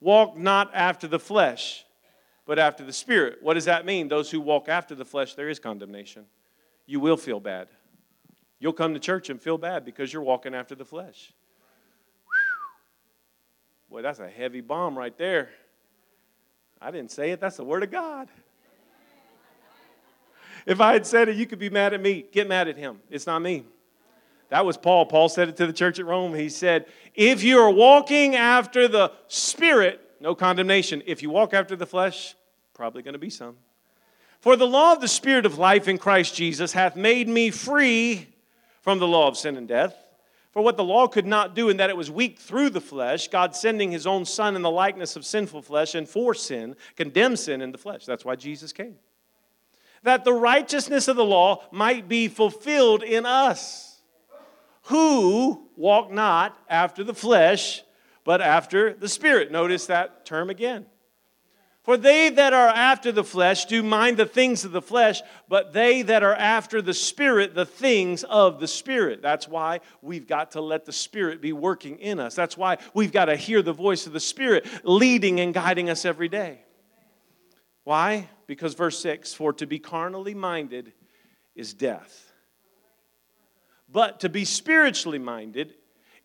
walk 0.00 0.36
not 0.36 0.70
after 0.74 1.06
the 1.06 1.18
flesh, 1.18 1.84
but 2.46 2.58
after 2.58 2.84
the 2.84 2.92
Spirit. 2.92 3.38
What 3.40 3.54
does 3.54 3.64
that 3.64 3.86
mean? 3.86 4.08
Those 4.08 4.30
who 4.30 4.40
walk 4.40 4.68
after 4.68 4.94
the 4.94 5.04
flesh, 5.04 5.34
there 5.34 5.48
is 5.48 5.58
condemnation. 5.58 6.26
You 6.86 7.00
will 7.00 7.16
feel 7.16 7.40
bad. 7.40 7.68
You'll 8.58 8.72
come 8.72 8.94
to 8.94 9.00
church 9.00 9.30
and 9.30 9.40
feel 9.40 9.56
bad 9.56 9.84
because 9.84 10.12
you're 10.12 10.22
walking 10.22 10.54
after 10.54 10.74
the 10.74 10.84
flesh. 10.84 11.32
Boy, 13.90 14.02
that's 14.02 14.20
a 14.20 14.28
heavy 14.28 14.60
bomb 14.60 14.96
right 14.96 15.16
there. 15.18 15.50
I 16.80 16.90
didn't 16.90 17.10
say 17.10 17.32
it, 17.32 17.40
that's 17.40 17.56
the 17.56 17.64
Word 17.64 17.82
of 17.82 17.90
God. 17.90 18.28
If 20.66 20.80
I 20.80 20.92
had 20.92 21.06
said 21.06 21.28
it, 21.28 21.36
you 21.36 21.46
could 21.46 21.58
be 21.58 21.70
mad 21.70 21.94
at 21.94 22.00
me. 22.00 22.24
Get 22.30 22.48
mad 22.48 22.68
at 22.68 22.76
him. 22.76 23.00
It's 23.10 23.26
not 23.26 23.40
me. 23.40 23.64
That 24.50 24.66
was 24.66 24.76
Paul. 24.76 25.06
Paul 25.06 25.28
said 25.28 25.48
it 25.48 25.56
to 25.56 25.66
the 25.66 25.72
church 25.72 25.98
at 25.98 26.06
Rome. 26.06 26.34
He 26.34 26.48
said, 26.48 26.86
If 27.14 27.42
you 27.42 27.58
are 27.58 27.70
walking 27.70 28.36
after 28.36 28.86
the 28.86 29.12
Spirit, 29.28 30.00
no 30.20 30.34
condemnation. 30.34 31.02
If 31.06 31.22
you 31.22 31.30
walk 31.30 31.54
after 31.54 31.76
the 31.76 31.86
flesh, 31.86 32.34
probably 32.74 33.02
going 33.02 33.14
to 33.14 33.18
be 33.18 33.30
some. 33.30 33.56
For 34.40 34.56
the 34.56 34.66
law 34.66 34.92
of 34.92 35.00
the 35.00 35.08
Spirit 35.08 35.46
of 35.46 35.58
life 35.58 35.88
in 35.88 35.98
Christ 35.98 36.34
Jesus 36.34 36.72
hath 36.72 36.96
made 36.96 37.28
me 37.28 37.50
free 37.50 38.28
from 38.82 38.98
the 38.98 39.08
law 39.08 39.28
of 39.28 39.36
sin 39.36 39.56
and 39.56 39.68
death. 39.68 39.94
For 40.52 40.62
what 40.62 40.76
the 40.76 40.84
law 40.84 41.06
could 41.06 41.26
not 41.26 41.54
do, 41.54 41.68
in 41.68 41.76
that 41.76 41.90
it 41.90 41.96
was 41.96 42.10
weak 42.10 42.38
through 42.38 42.70
the 42.70 42.80
flesh, 42.80 43.28
God 43.28 43.54
sending 43.54 43.92
his 43.92 44.06
own 44.06 44.24
Son 44.24 44.56
in 44.56 44.62
the 44.62 44.70
likeness 44.70 45.14
of 45.14 45.24
sinful 45.24 45.62
flesh, 45.62 45.94
and 45.94 46.08
for 46.08 46.34
sin, 46.34 46.74
condemned 46.96 47.38
sin 47.38 47.62
in 47.62 47.70
the 47.70 47.78
flesh. 47.78 48.04
That's 48.04 48.24
why 48.24 48.34
Jesus 48.34 48.72
came. 48.72 48.96
That 50.02 50.24
the 50.24 50.32
righteousness 50.32 51.06
of 51.06 51.16
the 51.16 51.24
law 51.24 51.62
might 51.70 52.08
be 52.08 52.26
fulfilled 52.26 53.02
in 53.02 53.26
us 53.26 54.00
who 54.84 55.68
walk 55.76 56.10
not 56.10 56.58
after 56.68 57.04
the 57.04 57.14
flesh, 57.14 57.82
but 58.24 58.40
after 58.40 58.92
the 58.92 59.08
Spirit. 59.08 59.52
Notice 59.52 59.86
that 59.86 60.26
term 60.26 60.50
again. 60.50 60.86
For 61.90 61.96
they 61.96 62.28
that 62.28 62.52
are 62.52 62.68
after 62.68 63.10
the 63.10 63.24
flesh 63.24 63.64
do 63.64 63.82
mind 63.82 64.16
the 64.16 64.24
things 64.24 64.64
of 64.64 64.70
the 64.70 64.80
flesh, 64.80 65.22
but 65.48 65.72
they 65.72 66.02
that 66.02 66.22
are 66.22 66.36
after 66.36 66.80
the 66.80 66.94
Spirit, 66.94 67.56
the 67.56 67.66
things 67.66 68.22
of 68.22 68.60
the 68.60 68.68
Spirit. 68.68 69.20
That's 69.22 69.48
why 69.48 69.80
we've 70.00 70.28
got 70.28 70.52
to 70.52 70.60
let 70.60 70.84
the 70.84 70.92
Spirit 70.92 71.40
be 71.40 71.52
working 71.52 71.98
in 71.98 72.20
us. 72.20 72.36
That's 72.36 72.56
why 72.56 72.78
we've 72.94 73.10
got 73.10 73.24
to 73.24 73.34
hear 73.34 73.60
the 73.60 73.72
voice 73.72 74.06
of 74.06 74.12
the 74.12 74.20
Spirit 74.20 74.68
leading 74.84 75.40
and 75.40 75.52
guiding 75.52 75.90
us 75.90 76.04
every 76.04 76.28
day. 76.28 76.62
Why? 77.82 78.28
Because 78.46 78.74
verse 78.74 79.00
6 79.00 79.34
For 79.34 79.52
to 79.54 79.66
be 79.66 79.80
carnally 79.80 80.34
minded 80.34 80.92
is 81.56 81.74
death 81.74 82.32
but 83.92 84.20
to 84.20 84.28
be 84.28 84.44
spiritually 84.44 85.18
minded 85.18 85.74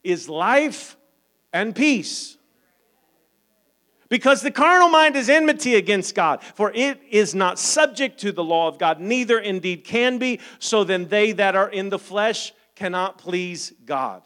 is 0.04 0.30
life 0.30 0.96
and 1.52 1.76
peace. 1.76 2.38
Because 4.08 4.42
the 4.42 4.52
carnal 4.52 4.90
mind 4.90 5.16
is 5.16 5.30
enmity 5.30 5.76
against 5.76 6.14
God, 6.14 6.44
for 6.44 6.72
it 6.74 7.02
is 7.10 7.34
not 7.34 7.58
subject 7.58 8.20
to 8.20 8.32
the 8.32 8.44
law 8.44 8.68
of 8.68 8.78
God, 8.78 9.00
neither 9.00 9.40
indeed 9.40 9.84
can 9.84 10.20
be. 10.20 10.40
So 10.60 10.84
then 10.84 11.08
they 11.08 11.32
that 11.34 11.56
are 11.56 11.70
in 11.70 11.90
the 11.90 11.98
flesh 11.98 12.54
cannot 12.76 13.18
please 13.18 13.74
God. 13.86 14.22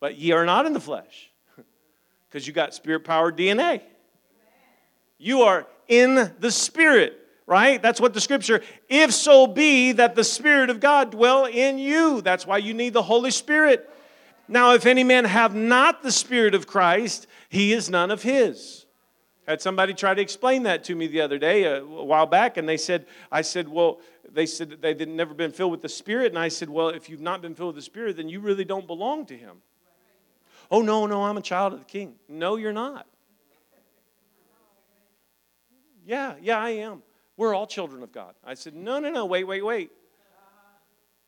But 0.00 0.18
ye 0.18 0.32
are 0.32 0.44
not 0.44 0.66
in 0.66 0.74
the 0.74 0.80
flesh, 0.80 1.30
because 2.28 2.46
you 2.46 2.52
got 2.52 2.74
spirit 2.74 3.04
powered 3.04 3.36
DNA. 3.36 3.80
You 5.18 5.42
are 5.42 5.66
in 5.88 6.32
the 6.38 6.50
spirit 6.50 7.16
right? 7.50 7.82
That's 7.82 8.00
what 8.00 8.14
the 8.14 8.20
scripture, 8.20 8.62
if 8.88 9.12
so 9.12 9.48
be 9.48 9.90
that 9.90 10.14
the 10.14 10.22
Spirit 10.22 10.70
of 10.70 10.78
God 10.78 11.10
dwell 11.10 11.46
in 11.46 11.80
you. 11.80 12.20
That's 12.20 12.46
why 12.46 12.58
you 12.58 12.72
need 12.72 12.92
the 12.92 13.02
Holy 13.02 13.32
Spirit. 13.32 13.90
Now, 14.46 14.74
if 14.74 14.86
any 14.86 15.02
man 15.02 15.24
have 15.24 15.52
not 15.52 16.04
the 16.04 16.12
Spirit 16.12 16.54
of 16.54 16.68
Christ, 16.68 17.26
he 17.50 17.72
is 17.72 17.90
none 17.90 18.12
of 18.12 18.22
his. 18.22 18.86
Had 19.46 19.60
somebody 19.60 19.92
try 19.92 20.14
to 20.14 20.22
explain 20.22 20.62
that 20.62 20.84
to 20.84 20.94
me 20.94 21.08
the 21.08 21.20
other 21.20 21.36
day, 21.36 21.66
uh, 21.66 21.80
a, 21.80 22.04
while 22.04 22.24
back, 22.24 22.56
and 22.56 22.68
they 22.68 22.76
said, 22.76 23.06
I 23.32 23.42
said, 23.42 23.68
well, 23.68 24.00
they 24.32 24.46
said 24.46 24.80
they 24.80 24.90
had 24.90 25.08
never 25.08 25.34
been 25.34 25.50
filled 25.50 25.72
with 25.72 25.82
the 25.82 25.88
Spirit, 25.88 26.28
and 26.28 26.38
I 26.38 26.46
said, 26.46 26.70
well, 26.70 26.90
if 26.90 27.10
you've 27.10 27.20
not 27.20 27.42
been 27.42 27.56
filled 27.56 27.74
with 27.74 27.76
the 27.76 27.82
Spirit, 27.82 28.16
then 28.16 28.28
you 28.28 28.38
really 28.38 28.64
don't 28.64 28.86
belong 28.86 29.26
to 29.26 29.36
Him. 29.36 29.56
Oh, 30.70 30.80
no, 30.80 31.06
no, 31.06 31.24
I'm 31.24 31.36
a 31.36 31.42
child 31.42 31.72
of 31.72 31.80
the 31.80 31.84
King. 31.84 32.14
No, 32.28 32.54
you're 32.54 32.72
not. 32.72 33.08
Yeah, 36.06 36.34
yeah, 36.40 36.58
I 36.58 36.70
am. 36.70 37.02
We're 37.36 37.52
all 37.52 37.66
children 37.66 38.04
of 38.04 38.12
God. 38.12 38.34
I 38.44 38.54
said, 38.54 38.76
No, 38.76 39.00
no, 39.00 39.10
no, 39.10 39.26
wait, 39.26 39.44
wait, 39.44 39.64
wait. 39.64 39.90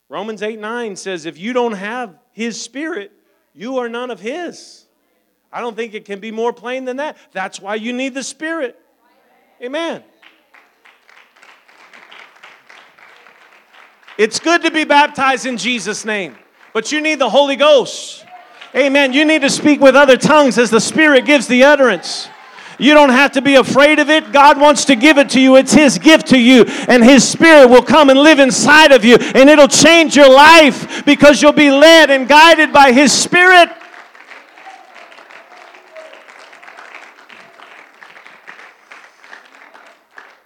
Romans 0.08 0.42
8 0.42 0.60
9 0.60 0.94
says, 0.94 1.26
If 1.26 1.38
you 1.38 1.52
don't 1.52 1.72
have 1.72 2.16
His 2.30 2.60
Spirit, 2.60 3.10
you 3.54 3.78
are 3.78 3.88
none 3.88 4.12
of 4.12 4.20
His. 4.20 4.86
I 5.52 5.60
don't 5.60 5.76
think 5.76 5.94
it 5.94 6.04
can 6.04 6.18
be 6.18 6.30
more 6.30 6.52
plain 6.52 6.84
than 6.84 6.96
that. 6.96 7.16
That's 7.32 7.60
why 7.60 7.74
you 7.74 7.92
need 7.92 8.14
the 8.14 8.22
Spirit. 8.22 8.78
Amen. 9.62 10.02
It's 14.18 14.40
good 14.40 14.62
to 14.62 14.70
be 14.70 14.84
baptized 14.84 15.46
in 15.46 15.56
Jesus' 15.56 16.04
name, 16.04 16.36
but 16.72 16.92
you 16.92 17.00
need 17.00 17.18
the 17.18 17.30
Holy 17.30 17.56
Ghost. 17.56 18.24
Amen. 18.74 19.12
You 19.12 19.24
need 19.24 19.42
to 19.42 19.50
speak 19.50 19.80
with 19.80 19.94
other 19.94 20.16
tongues 20.16 20.58
as 20.58 20.70
the 20.70 20.80
Spirit 20.80 21.26
gives 21.26 21.46
the 21.46 21.64
utterance. 21.64 22.28
You 22.78 22.94
don't 22.94 23.10
have 23.10 23.32
to 23.32 23.42
be 23.42 23.56
afraid 23.56 23.98
of 23.98 24.08
it. 24.08 24.32
God 24.32 24.58
wants 24.58 24.86
to 24.86 24.96
give 24.96 25.18
it 25.18 25.30
to 25.30 25.40
you. 25.40 25.56
It's 25.56 25.72
His 25.72 25.98
gift 25.98 26.28
to 26.28 26.38
you. 26.38 26.64
And 26.88 27.04
His 27.04 27.28
Spirit 27.28 27.68
will 27.68 27.82
come 27.82 28.10
and 28.10 28.18
live 28.18 28.38
inside 28.38 28.92
of 28.92 29.04
you. 29.04 29.16
And 29.16 29.50
it'll 29.50 29.68
change 29.68 30.16
your 30.16 30.30
life 30.30 31.04
because 31.04 31.42
you'll 31.42 31.52
be 31.52 31.70
led 31.70 32.10
and 32.10 32.26
guided 32.26 32.72
by 32.72 32.92
His 32.92 33.12
Spirit. 33.12 33.68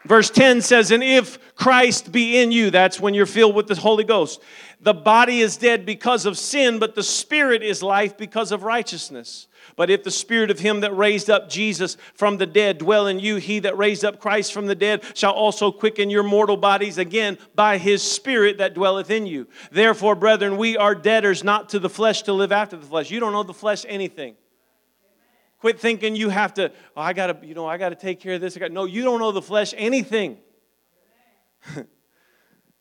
Verse 0.06 0.30
10 0.30 0.60
says, 0.62 0.90
And 0.90 1.02
if 1.02 1.54
Christ 1.54 2.12
be 2.12 2.38
in 2.38 2.52
you, 2.52 2.70
that's 2.70 3.00
when 3.00 3.14
you're 3.14 3.26
filled 3.26 3.54
with 3.54 3.66
the 3.66 3.74
Holy 3.74 4.04
Ghost. 4.04 4.40
The 4.80 4.94
body 4.94 5.40
is 5.40 5.56
dead 5.56 5.86
because 5.86 6.26
of 6.26 6.38
sin, 6.38 6.78
but 6.78 6.94
the 6.94 7.02
spirit 7.02 7.62
is 7.62 7.82
life 7.82 8.16
because 8.16 8.52
of 8.52 8.62
righteousness. 8.62 9.48
But 9.74 9.90
if 9.90 10.04
the 10.04 10.10
spirit 10.10 10.50
of 10.50 10.60
him 10.60 10.80
that 10.80 10.96
raised 10.96 11.28
up 11.28 11.48
Jesus 11.48 11.96
from 12.14 12.36
the 12.36 12.46
dead 12.46 12.78
dwell 12.78 13.06
in 13.06 13.18
you, 13.18 13.36
he 13.36 13.58
that 13.60 13.76
raised 13.76 14.04
up 14.04 14.20
Christ 14.20 14.52
from 14.52 14.66
the 14.66 14.74
dead 14.74 15.02
shall 15.14 15.32
also 15.32 15.72
quicken 15.72 16.08
your 16.08 16.22
mortal 16.22 16.56
bodies 16.56 16.98
again 16.98 17.38
by 17.54 17.78
his 17.78 18.02
spirit 18.02 18.58
that 18.58 18.74
dwelleth 18.74 19.10
in 19.10 19.26
you. 19.26 19.48
Therefore, 19.72 20.14
brethren, 20.14 20.56
we 20.56 20.76
are 20.76 20.94
debtors 20.94 21.42
not 21.42 21.70
to 21.70 21.78
the 21.78 21.90
flesh 21.90 22.22
to 22.22 22.32
live 22.32 22.52
after 22.52 22.76
the 22.76 22.86
flesh. 22.86 23.10
You 23.10 23.18
don't 23.18 23.34
owe 23.34 23.42
the 23.42 23.54
flesh 23.54 23.84
anything. 23.88 24.36
Quit 25.58 25.80
thinking 25.80 26.16
you 26.16 26.28
have 26.28 26.54
to, 26.54 26.70
oh, 26.96 27.00
I 27.00 27.12
gotta, 27.12 27.38
you 27.42 27.54
know, 27.54 27.66
I 27.66 27.78
gotta 27.78 27.96
take 27.96 28.20
care 28.20 28.34
of 28.34 28.40
this. 28.40 28.56
I 28.56 28.60
got 28.60 28.72
no, 28.72 28.84
you 28.84 29.02
don't 29.02 29.22
owe 29.22 29.32
the 29.32 29.42
flesh 29.42 29.72
anything. 29.76 30.38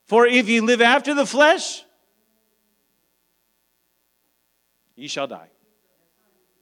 For 0.05 0.27
if 0.27 0.49
you 0.49 0.63
live 0.63 0.81
after 0.81 1.13
the 1.13 1.25
flesh, 1.25 1.83
ye 4.95 5.07
shall 5.07 5.27
die. 5.27 5.49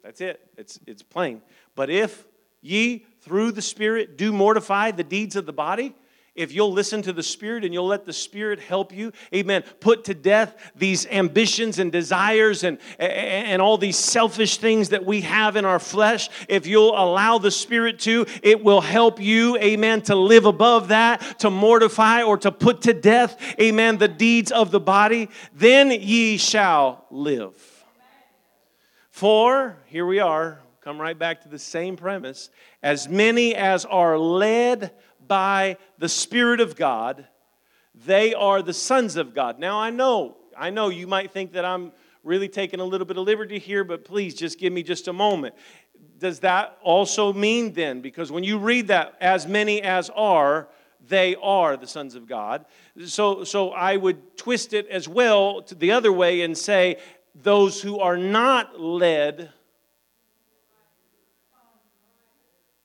That's 0.04 0.22
it. 0.22 0.40
It's, 0.58 0.80
it's 0.86 1.02
plain. 1.02 1.42
But 1.76 1.90
if 1.90 2.26
ye 2.62 3.06
through 3.22 3.54
the 3.54 3.62
Spirit 3.62 4.18
do 4.18 4.32
mortify 4.32 4.92
the 4.92 5.04
deeds 5.04 5.36
of 5.36 5.46
the 5.46 5.54
body, 5.54 5.96
if 6.36 6.52
you'll 6.52 6.72
listen 6.72 7.04
to 7.04 7.14
the 7.14 7.22
Spirit 7.22 7.64
and 7.64 7.74
you'll 7.74 7.88
let 7.88 8.06
the 8.06 8.14
Spirit 8.14 8.60
help 8.60 8.92
you, 8.92 9.12
amen, 9.34 9.64
put 9.80 10.06
to 10.06 10.16
death 10.16 10.72
these 10.76 11.06
ambitions 11.08 11.78
and 11.78 11.92
desires 11.92 12.64
and, 12.64 12.80
and 12.98 13.62
all 13.62 13.78
these 13.78 13.98
selfish 13.98 14.58
things 14.58 14.90
that 14.90 15.06
we 15.06 15.22
have 15.22 15.56
in 15.56 15.66
our 15.66 15.80
flesh, 15.80 16.30
if 16.50 16.66
you'll 16.66 16.98
allow 16.98 17.38
the 17.38 17.52
Spirit 17.52 18.00
to, 18.00 18.26
it 18.42 18.64
will 18.64 18.82
help 18.82 19.22
you, 19.22 19.58
amen, 19.58 20.02
to 20.02 20.16
live 20.16 20.46
above 20.46 20.88
that, 20.88 21.40
to 21.40 21.52
mortify 21.52 22.24
or 22.24 22.38
to 22.38 22.52
put 22.52 22.82
to 22.82 22.94
death, 22.94 23.40
amen, 23.60 23.98
the 23.98 24.08
deeds 24.08 24.52
of 24.52 24.72
the 24.72 24.80
body, 24.80 25.30
then 25.54 25.92
ye 25.92 26.38
shall 26.38 27.06
live. 27.12 27.54
For, 29.12 29.78
here 29.86 30.08
we 30.08 30.20
are, 30.20 30.60
come 30.82 31.00
right 31.00 31.18
back 31.18 31.44
to 31.44 31.48
the 31.48 31.60
same 31.60 31.96
premise. 31.96 32.50
As 32.82 33.08
many 33.08 33.54
as 33.54 33.86
are 33.86 34.18
led 34.18 34.92
by 35.28 35.78
the 35.98 36.10
Spirit 36.10 36.60
of 36.60 36.76
God, 36.76 37.28
they 38.06 38.34
are 38.34 38.62
the 38.62 38.74
sons 38.74 39.16
of 39.16 39.34
God. 39.34 39.60
Now, 39.60 39.80
I 39.80 39.90
know, 39.90 40.38
I 40.58 40.70
know 40.70 40.90
you 40.90 41.08
might 41.08 41.32
think 41.32 41.54
that 41.54 41.66
I'm 41.66 41.92
really 42.24 42.48
taking 42.48 42.80
a 42.80 42.86
little 42.86 43.06
bit 43.06 43.18
of 43.18 43.26
liberty 43.26 43.60
here, 43.60 43.84
but 43.84 44.06
please 44.06 44.34
just 44.34 44.60
give 44.60 44.74
me 44.74 44.84
just 44.84 45.08
a 45.08 45.14
moment. 45.14 45.56
Does 46.18 46.40
that 46.40 46.78
also 46.82 47.34
mean 47.34 47.74
then, 47.74 48.02
because 48.02 48.32
when 48.32 48.44
you 48.44 48.58
read 48.58 48.88
that, 48.88 49.16
as 49.20 49.46
many 49.46 49.82
as 49.82 50.10
are, 50.16 50.70
they 51.08 51.36
are 51.42 51.76
the 51.76 51.88
sons 51.88 52.16
of 52.16 52.28
God. 52.28 52.66
So, 53.06 53.44
so 53.44 53.72
I 53.72 53.98
would 53.98 54.38
twist 54.38 54.74
it 54.74 54.88
as 54.88 55.08
well 55.08 55.62
to 55.64 55.76
the 55.76 55.92
other 55.92 56.14
way 56.14 56.42
and 56.42 56.58
say, 56.58 56.98
those 57.36 57.82
who 57.82 58.00
are 58.00 58.18
not 58.18 58.80
led, 58.80 59.52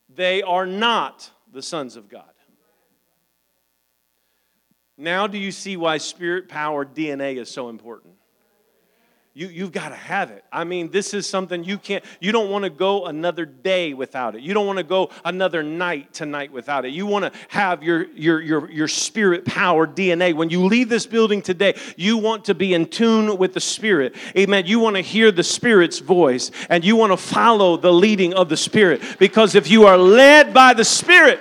they 0.09 0.43
are 0.43 0.67
not 0.67 1.31
the 1.59 1.63
sons 1.63 1.97
of 1.97 2.09
God. 2.09 2.23
Now, 4.97 5.27
do 5.27 5.39
you 5.39 5.51
see 5.51 5.77
why 5.77 5.99
spirit 5.99 6.49
powered 6.49 6.95
DNA 6.95 7.37
is 7.37 7.51
so 7.51 7.69
important? 7.69 8.15
You, 9.39 9.47
you've 9.47 9.71
got 9.71 9.91
to 9.91 9.95
have 9.95 10.33
it. 10.33 10.45
I 10.51 10.65
mean, 10.65 10.91
this 10.91 11.15
is 11.15 11.25
something 11.25 11.63
you 11.63 11.79
can't, 11.79 12.05
you 12.21 12.33
don't 12.33 12.51
want 12.51 12.65
to 12.65 12.71
go 12.71 13.07
another 13.07 13.45
day 13.47 13.95
without 13.95 14.35
it. 14.35 14.43
You 14.43 14.53
don't 14.53 14.67
want 14.67 14.79
to 14.79 14.85
go 14.85 15.11
another 15.25 15.63
night 15.63 16.13
tonight 16.13 16.51
without 16.51 16.85
it. 16.85 16.89
You 16.89 17.07
want 17.07 17.33
to 17.33 17.39
have 17.47 17.85
your, 17.85 18.09
your, 18.15 18.41
your, 18.41 18.69
your 18.69 18.89
spirit 18.89 19.45
powered 19.45 19.95
DNA. 19.95 20.35
When 20.35 20.51
you 20.51 20.65
leave 20.65 20.89
this 20.89 21.07
building 21.07 21.41
today, 21.41 21.77
you 21.97 22.17
want 22.17 22.47
to 22.47 22.55
be 22.55 22.75
in 22.75 22.87
tune 22.87 23.39
with 23.39 23.55
the 23.55 23.61
Spirit. 23.61 24.17
Amen. 24.37 24.67
You 24.67 24.81
want 24.81 24.97
to 24.97 25.03
hear 25.03 25.31
the 25.31 25.45
Spirit's 25.45 26.01
voice 26.01 26.51
and 26.69 26.85
you 26.85 26.97
want 26.97 27.13
to 27.13 27.17
follow 27.17 27.77
the 27.77 27.93
leading 27.93 28.35
of 28.35 28.49
the 28.49 28.57
Spirit. 28.57 29.03
Because 29.21 29.55
if 29.55 29.71
you 29.71 29.87
are 29.87 29.97
led 29.97 30.53
by 30.53 30.75
the 30.75 30.85
Spirit, 30.85 31.41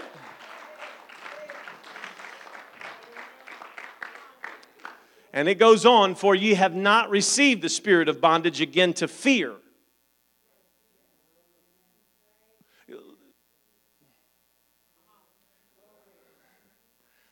And 5.37 5.47
it 5.47 5.59
goes 5.59 5.85
on, 5.85 6.15
for 6.15 6.33
ye 6.33 6.55
have 6.55 6.73
not 6.73 7.11
received 7.11 7.61
the 7.61 7.69
spirit 7.69 8.09
of 8.09 8.19
bondage 8.19 8.59
again 8.59 8.93
to 8.93 9.07
fear. 9.07 9.53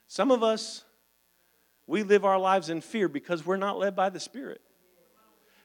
Some 0.08 0.30
of 0.30 0.44
us, 0.44 0.84
we 1.88 2.04
live 2.04 2.26
our 2.26 2.38
lives 2.38 2.70
in 2.70 2.82
fear 2.82 3.08
because 3.08 3.44
we're 3.44 3.58
not 3.58 3.80
led 3.80 3.96
by 3.96 4.12
the 4.12 4.20
Spirit. 4.20 4.62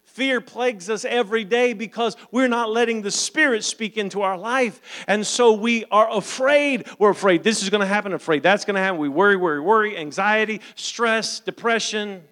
Fear 0.05 0.41
plagues 0.41 0.89
us 0.89 1.05
every 1.05 1.45
day 1.45 1.75
because 1.75 2.17
we're 2.33 2.49
not 2.49 2.71
letting 2.71 3.03
the 3.03 3.11
Spirit 3.11 3.65
speak 3.65 3.99
into 3.99 4.23
our 4.23 4.39
life. 4.39 5.05
And 5.07 5.27
so 5.27 5.53
we 5.53 5.85
are 5.91 6.11
afraid. 6.11 6.89
We're 6.99 7.11
afraid 7.11 7.45
this 7.45 7.63
is 7.63 7.69
going 7.69 7.83
to 7.83 7.87
happen, 7.87 8.15
afraid 8.15 8.43
that's 8.43 8.65
going 8.65 8.77
to 8.77 8.81
happen. 8.81 8.99
We 8.99 9.11
worry, 9.11 9.37
worry, 9.37 9.61
worry, 9.61 9.97
anxiety, 9.97 10.63
stress, 10.75 11.39
depression, 11.39 12.23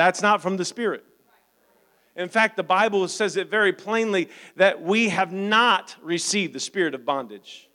that's 0.00 0.22
not 0.22 0.40
from 0.40 0.56
the 0.56 0.64
Spirit. 0.64 1.04
In 2.16 2.28
fact, 2.28 2.56
the 2.56 2.62
Bible 2.62 3.06
says 3.08 3.36
it 3.36 3.50
very 3.50 3.72
plainly 3.72 4.30
that 4.56 4.82
we 4.82 5.10
have 5.10 5.32
not 5.32 5.94
received 6.02 6.54
the 6.54 6.60
spirit 6.60 6.94
of 6.94 7.04
bondage. 7.04 7.68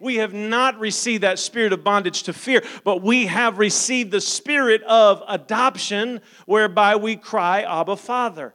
We 0.00 0.16
have 0.16 0.32
not 0.32 0.78
received 0.78 1.24
that 1.24 1.38
spirit 1.38 1.72
of 1.72 1.82
bondage 1.82 2.22
to 2.24 2.32
fear, 2.32 2.62
but 2.84 3.02
we 3.02 3.26
have 3.26 3.58
received 3.58 4.12
the 4.12 4.20
spirit 4.20 4.82
of 4.84 5.22
adoption, 5.26 6.20
whereby 6.46 6.96
we 6.96 7.16
cry, 7.16 7.62
Abba, 7.62 7.96
Father. 7.96 8.54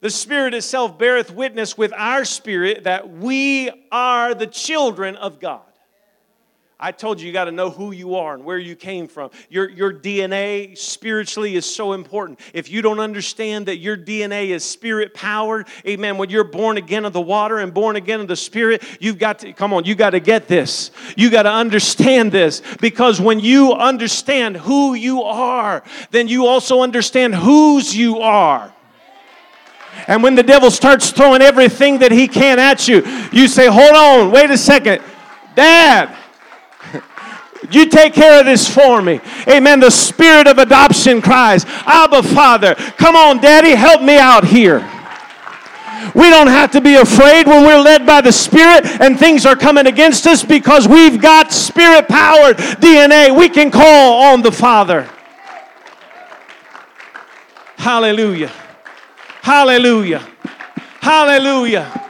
The 0.00 0.10
Spirit 0.10 0.54
itself 0.54 0.98
beareth 0.98 1.30
witness 1.30 1.78
with 1.78 1.92
our 1.92 2.24
spirit 2.24 2.84
that 2.84 3.08
we 3.10 3.70
are 3.92 4.34
the 4.34 4.46
children 4.46 5.16
of 5.16 5.40
God. 5.40 5.65
I 6.78 6.92
told 6.92 7.22
you, 7.22 7.26
you 7.26 7.32
got 7.32 7.46
to 7.46 7.52
know 7.52 7.70
who 7.70 7.92
you 7.92 8.16
are 8.16 8.34
and 8.34 8.44
where 8.44 8.58
you 8.58 8.76
came 8.76 9.08
from. 9.08 9.30
Your, 9.48 9.66
your 9.70 9.94
DNA 9.94 10.76
spiritually 10.76 11.56
is 11.56 11.64
so 11.64 11.94
important. 11.94 12.38
If 12.52 12.70
you 12.70 12.82
don't 12.82 13.00
understand 13.00 13.64
that 13.66 13.78
your 13.78 13.96
DNA 13.96 14.48
is 14.48 14.62
spirit 14.62 15.14
powered, 15.14 15.68
amen, 15.86 16.18
when 16.18 16.28
you're 16.28 16.44
born 16.44 16.76
again 16.76 17.06
of 17.06 17.14
the 17.14 17.20
water 17.20 17.60
and 17.60 17.72
born 17.72 17.96
again 17.96 18.20
of 18.20 18.28
the 18.28 18.36
spirit, 18.36 18.82
you've 19.00 19.18
got 19.18 19.38
to, 19.38 19.54
come 19.54 19.72
on, 19.72 19.86
you 19.86 19.94
got 19.94 20.10
to 20.10 20.20
get 20.20 20.48
this. 20.48 20.90
You 21.16 21.30
got 21.30 21.44
to 21.44 21.52
understand 21.52 22.30
this 22.30 22.60
because 22.78 23.22
when 23.22 23.40
you 23.40 23.72
understand 23.72 24.58
who 24.58 24.92
you 24.92 25.22
are, 25.22 25.82
then 26.10 26.28
you 26.28 26.44
also 26.44 26.82
understand 26.82 27.34
whose 27.34 27.96
you 27.96 28.18
are. 28.18 28.70
And 30.08 30.22
when 30.22 30.34
the 30.34 30.42
devil 30.42 30.70
starts 30.70 31.10
throwing 31.10 31.40
everything 31.40 32.00
that 32.00 32.12
he 32.12 32.28
can 32.28 32.58
at 32.58 32.86
you, 32.86 33.02
you 33.32 33.48
say, 33.48 33.66
Hold 33.66 33.94
on, 33.94 34.30
wait 34.30 34.50
a 34.50 34.58
second. 34.58 35.02
Dad, 35.54 36.14
you 37.70 37.86
take 37.86 38.14
care 38.14 38.40
of 38.40 38.46
this 38.46 38.68
for 38.68 39.02
me. 39.02 39.20
Amen. 39.48 39.80
The 39.80 39.90
spirit 39.90 40.46
of 40.46 40.58
adoption 40.58 41.20
cries, 41.20 41.64
Abba, 41.86 42.22
Father, 42.22 42.74
come 42.74 43.16
on, 43.16 43.38
Daddy, 43.38 43.74
help 43.74 44.02
me 44.02 44.18
out 44.18 44.44
here. 44.44 44.88
We 46.14 46.30
don't 46.30 46.46
have 46.46 46.70
to 46.72 46.80
be 46.80 46.94
afraid 46.94 47.46
when 47.46 47.64
we're 47.64 47.80
led 47.80 48.06
by 48.06 48.20
the 48.20 48.32
Spirit 48.32 48.86
and 49.00 49.18
things 49.18 49.46
are 49.46 49.56
coming 49.56 49.86
against 49.86 50.26
us 50.26 50.44
because 50.44 50.86
we've 50.86 51.20
got 51.20 51.52
Spirit 51.52 52.06
powered 52.06 52.56
DNA. 52.56 53.36
We 53.36 53.48
can 53.48 53.70
call 53.70 54.22
on 54.32 54.42
the 54.42 54.52
Father. 54.52 55.08
Hallelujah. 57.76 58.52
Hallelujah. 59.42 60.26
Hallelujah. 61.00 62.02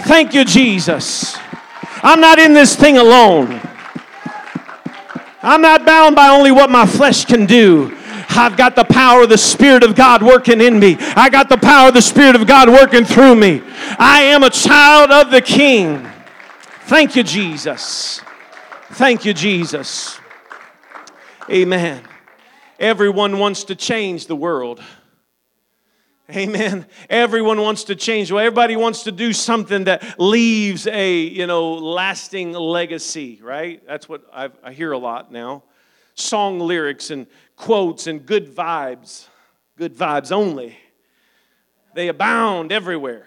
Thank 0.00 0.34
you, 0.34 0.44
Jesus. 0.44 1.36
I'm 2.02 2.20
not 2.20 2.38
in 2.38 2.52
this 2.52 2.76
thing 2.76 2.98
alone. 2.98 3.60
I'm 5.44 5.60
not 5.60 5.84
bound 5.84 6.16
by 6.16 6.28
only 6.28 6.50
what 6.50 6.70
my 6.70 6.86
flesh 6.86 7.26
can 7.26 7.44
do. 7.44 7.94
I've 8.30 8.56
got 8.56 8.74
the 8.74 8.84
power 8.84 9.24
of 9.24 9.28
the 9.28 9.36
Spirit 9.38 9.84
of 9.84 9.94
God 9.94 10.22
working 10.22 10.60
in 10.62 10.78
me. 10.78 10.96
I 10.98 11.28
got 11.28 11.50
the 11.50 11.58
power 11.58 11.88
of 11.88 11.94
the 11.94 12.00
Spirit 12.00 12.34
of 12.34 12.46
God 12.46 12.68
working 12.70 13.04
through 13.04 13.36
me. 13.36 13.62
I 13.98 14.22
am 14.22 14.42
a 14.42 14.48
child 14.48 15.10
of 15.10 15.30
the 15.30 15.42
King. 15.42 16.08
Thank 16.86 17.14
you, 17.14 17.22
Jesus. 17.22 18.22
Thank 18.92 19.26
you, 19.26 19.34
Jesus. 19.34 20.18
Amen. 21.50 22.02
Everyone 22.80 23.38
wants 23.38 23.64
to 23.64 23.74
change 23.74 24.26
the 24.26 24.36
world. 24.36 24.82
Amen. 26.30 26.86
Everyone 27.10 27.60
wants 27.60 27.84
to 27.84 27.94
change. 27.94 28.32
Well, 28.32 28.40
everybody 28.44 28.76
wants 28.76 29.02
to 29.02 29.12
do 29.12 29.34
something 29.34 29.84
that 29.84 30.18
leaves 30.18 30.86
a, 30.86 31.18
you 31.20 31.46
know, 31.46 31.74
lasting 31.74 32.52
legacy, 32.52 33.40
right? 33.42 33.82
That's 33.86 34.08
what 34.08 34.22
I've, 34.32 34.52
i 34.62 34.72
hear 34.72 34.92
a 34.92 34.98
lot 34.98 35.30
now. 35.30 35.64
Song 36.14 36.60
lyrics 36.60 37.10
and 37.10 37.26
quotes 37.56 38.06
and 38.06 38.24
good 38.24 38.54
vibes. 38.54 39.26
Good 39.76 39.94
vibes 39.94 40.32
only. 40.32 40.78
They 41.92 42.08
abound 42.08 42.72
everywhere, 42.72 43.26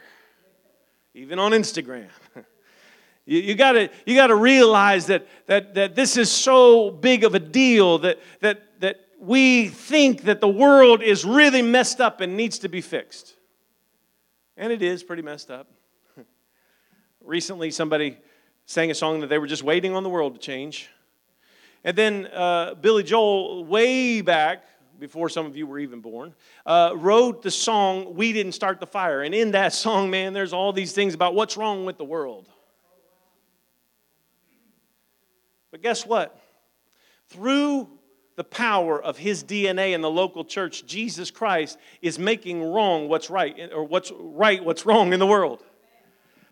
even 1.14 1.40
on 1.40 1.52
Instagram. 1.52 2.10
You, 3.30 3.42
you, 3.42 3.56
gotta, 3.56 3.90
you 4.06 4.16
gotta 4.16 4.36
realize 4.36 5.08
that, 5.08 5.28
that, 5.48 5.76
that 5.76 5.96
this 5.96 6.16
is 6.16 6.32
so 6.32 6.90
big 6.90 7.26
of 7.26 7.36
a 7.36 7.40
deal 7.40 7.98
that, 7.98 8.20
that, 8.40 8.62
that 8.62 8.67
we 9.20 9.68
think 9.68 10.24
that 10.24 10.42
the 10.42 10.48
world 10.48 11.02
is 11.02 11.26
really 11.26 11.62
messed 11.62 12.00
up 12.00 12.22
and 12.22 12.38
needs 12.38 12.60
to 12.60 12.70
be 12.70 12.82
fixed. 12.82 13.36
And 14.56 14.72
it 14.72 14.82
is 14.82 15.04
pretty 15.04 15.22
messed 15.22 15.50
up. 15.50 15.68
Recently, 17.24 17.72
somebody 17.72 18.18
sang 18.66 18.92
a 18.92 18.96
song 18.96 19.22
that 19.22 19.28
they 19.28 19.38
were 19.38 19.48
just 19.48 19.64
waiting 19.64 19.96
on 19.96 20.04
the 20.04 20.10
world 20.10 20.36
to 20.36 20.40
change. 20.40 20.90
And 21.84 21.98
then 21.98 22.28
uh, 22.28 22.76
Billy 22.76 23.04
Joel, 23.04 23.66
way 23.66 24.22
back, 24.22 24.66
before 25.00 25.30
some 25.30 25.46
of 25.46 25.56
you 25.56 25.68
were 25.68 25.80
even 25.80 26.02
born, 26.02 26.34
uh, 26.66 26.92
wrote 26.96 27.44
the 27.44 27.52
song, 27.52 28.16
We 28.16 28.34
Didn't 28.34 28.54
Start 28.54 28.80
the 28.80 28.88
Fire. 28.88 29.22
And 29.22 29.34
in 29.34 29.52
that 29.52 29.74
song, 29.74 30.10
man, 30.10 30.34
there's 30.34 30.54
all 30.54 30.74
these 30.74 30.92
things 30.92 31.14
about 31.14 31.36
what's 31.36 31.56
wrong 31.56 31.86
with 31.86 31.98
the 31.98 32.04
world. 32.04 32.50
But 35.72 35.82
guess 35.82 36.06
what? 36.06 36.40
Through 37.30 37.90
the 38.38 38.44
power 38.44 39.02
of 39.02 39.18
his 39.18 39.44
DNA 39.44 39.94
in 39.94 40.02
the 40.02 40.10
local 40.10 40.46
church, 40.46 40.86
Jesus 40.86 41.32
Christ 41.32 41.78
is 42.04 42.18
making 42.20 42.64
wrong 42.64 43.10
what's 43.10 43.32
right, 43.32 43.72
or 43.74 43.84
what's 43.84 44.12
right, 44.16 44.64
what's 44.64 44.86
wrong 44.86 45.12
in 45.12 45.20
the 45.20 45.26
world. 45.26 45.64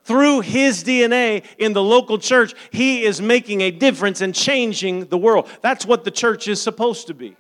Through 0.04 0.42
his 0.42 0.84
DNA 0.84 1.46
in 1.60 1.74
the 1.74 1.84
local 1.84 2.18
church, 2.18 2.54
he 2.72 3.04
is 3.04 3.22
making 3.22 3.62
a 3.62 3.72
difference 3.72 4.22
and 4.22 4.34
changing 4.36 5.06
the 5.06 5.18
world. 5.18 5.48
That's 5.62 5.86
what 5.86 6.04
the 6.04 6.12
church 6.12 6.48
is 6.48 6.60
supposed 6.60 7.08
to 7.08 7.14
be 7.14 7.38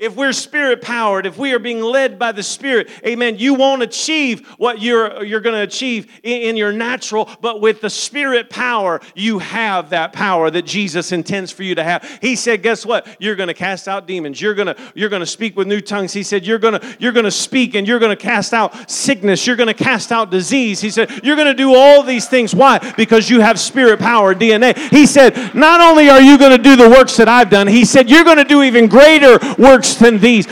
if 0.00 0.16
we're 0.16 0.32
spirit 0.32 0.80
powered, 0.80 1.26
if 1.26 1.36
we 1.36 1.52
are 1.52 1.58
being 1.58 1.82
led 1.82 2.18
by 2.18 2.32
the 2.32 2.42
Spirit, 2.42 2.88
amen, 3.06 3.36
you 3.38 3.52
won't 3.52 3.82
achieve 3.82 4.48
what 4.56 4.80
you're, 4.80 5.22
you're 5.22 5.42
going 5.42 5.54
to 5.54 5.62
achieve 5.62 6.10
in, 6.22 6.42
in, 6.42 6.56
your 6.56 6.72
natural, 6.72 7.28
but 7.42 7.60
with 7.60 7.82
the 7.82 7.90
Spirit 7.90 8.48
power, 8.48 9.00
you 9.14 9.38
have 9.38 9.90
that 9.90 10.14
power 10.14 10.50
that 10.50 10.62
Jesus 10.62 11.12
intends 11.12 11.52
for 11.52 11.64
you 11.64 11.74
to 11.74 11.84
have. 11.84 12.18
He 12.22 12.34
said, 12.34 12.62
guess 12.62 12.86
what? 12.86 13.06
You're 13.20 13.36
going 13.36 13.48
to 13.48 13.54
cast 13.54 13.88
out 13.88 14.06
demons. 14.06 14.40
You're 14.40 14.54
going 14.54 14.74
to 14.74 14.76
you're 14.94 15.10
going 15.10 15.20
to 15.20 15.26
speak 15.26 15.54
with 15.54 15.66
new 15.66 15.82
tongues. 15.82 16.14
He 16.14 16.22
said, 16.22 16.46
you're 16.46 16.58
going 16.58 16.80
to 16.80 16.96
you're 16.98 17.12
going 17.12 17.24
to 17.24 17.30
speak 17.30 17.74
and 17.74 17.86
you're 17.86 17.98
going 17.98 18.16
to 18.16 18.22
cast 18.22 18.54
out 18.54 18.90
sickness. 18.90 19.46
You're 19.46 19.56
going 19.56 19.66
to 19.66 19.74
cast 19.74 20.12
out 20.12 20.30
disease. 20.30 20.80
He 20.80 20.88
said, 20.88 21.22
you're 21.22 21.36
going 21.36 21.48
to 21.48 21.54
do 21.54 21.74
all 21.74 22.02
these 22.02 22.26
things. 22.26 22.54
Why? 22.54 22.78
Because 22.96 23.28
you 23.28 23.40
have 23.40 23.60
spirit 23.60 24.00
power 24.00 24.34
DNA. 24.34 24.76
He 24.90 25.04
said, 25.06 25.54
not 25.54 25.82
only 25.82 26.08
are 26.08 26.22
you 26.22 26.38
going 26.38 26.56
to 26.56 26.62
do 26.62 26.74
the 26.74 26.88
works 26.88 27.18
that 27.18 27.28
I've 27.28 27.50
done, 27.50 27.66
he 27.66 27.84
said, 27.84 28.08
you're 28.08 28.24
going 28.24 28.38
to 28.38 28.44
do 28.44 28.62
even 28.62 28.86
greater 28.86 29.38
works 29.58 29.89
than 29.96 30.18
these. 30.18 30.46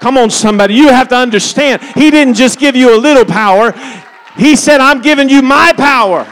Come 0.00 0.18
on, 0.18 0.30
somebody. 0.30 0.74
You 0.74 0.88
have 0.88 1.08
to 1.08 1.16
understand. 1.16 1.82
He 1.82 2.10
didn't 2.10 2.34
just 2.34 2.58
give 2.58 2.76
you 2.76 2.94
a 2.94 2.98
little 2.98 3.24
power, 3.24 3.72
He 4.36 4.54
said, 4.54 4.80
I'm 4.80 5.00
giving 5.00 5.28
you 5.28 5.42
my 5.42 5.72
power. 5.72 6.24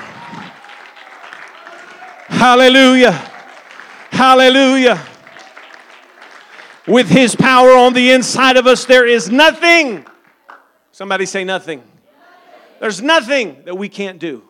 Hallelujah. 2.28 3.12
Hallelujah. 4.10 5.02
With 6.86 7.08
His 7.08 7.34
power 7.34 7.70
on 7.72 7.94
the 7.94 8.10
inside 8.10 8.56
of 8.56 8.66
us, 8.66 8.84
there 8.84 9.06
is 9.06 9.30
nothing. 9.30 10.06
Somebody 10.92 11.26
say 11.26 11.44
nothing. 11.44 11.82
There's 12.80 13.00
nothing 13.00 13.62
that 13.64 13.76
we 13.76 13.88
can't 13.88 14.18
do. 14.18 14.42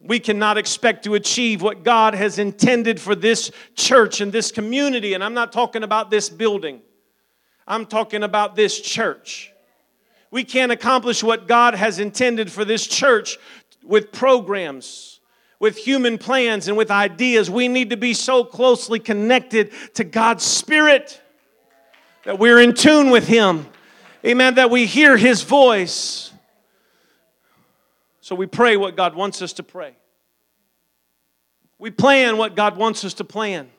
We 0.00 0.20
cannot 0.20 0.58
expect 0.58 1.04
to 1.04 1.14
achieve 1.14 1.60
what 1.60 1.82
God 1.82 2.14
has 2.14 2.38
intended 2.38 3.00
for 3.00 3.14
this 3.14 3.50
church 3.74 4.20
and 4.20 4.32
this 4.32 4.52
community. 4.52 5.14
And 5.14 5.24
I'm 5.24 5.34
not 5.34 5.52
talking 5.52 5.82
about 5.82 6.10
this 6.10 6.28
building, 6.28 6.80
I'm 7.66 7.86
talking 7.86 8.22
about 8.22 8.56
this 8.56 8.80
church. 8.80 9.52
We 10.30 10.44
can't 10.44 10.70
accomplish 10.70 11.22
what 11.22 11.48
God 11.48 11.74
has 11.74 11.98
intended 11.98 12.52
for 12.52 12.64
this 12.64 12.86
church 12.86 13.38
with 13.82 14.12
programs, 14.12 15.20
with 15.58 15.78
human 15.78 16.18
plans, 16.18 16.68
and 16.68 16.76
with 16.76 16.90
ideas. 16.90 17.50
We 17.50 17.66
need 17.66 17.90
to 17.90 17.96
be 17.96 18.12
so 18.12 18.44
closely 18.44 18.98
connected 19.00 19.72
to 19.94 20.04
God's 20.04 20.44
Spirit 20.44 21.20
that 22.24 22.38
we're 22.38 22.60
in 22.60 22.74
tune 22.74 23.10
with 23.10 23.26
Him. 23.26 23.66
Amen. 24.24 24.56
That 24.56 24.70
we 24.70 24.84
hear 24.84 25.16
His 25.16 25.42
voice. 25.42 26.27
So 28.28 28.34
we 28.34 28.44
pray 28.44 28.76
what 28.76 28.94
God 28.94 29.14
wants 29.14 29.40
us 29.40 29.54
to 29.54 29.62
pray. 29.62 29.96
We 31.78 31.90
plan 31.90 32.36
what 32.36 32.54
God 32.54 32.76
wants 32.76 33.02
us 33.06 33.14
to 33.14 33.24
plan. 33.24 33.70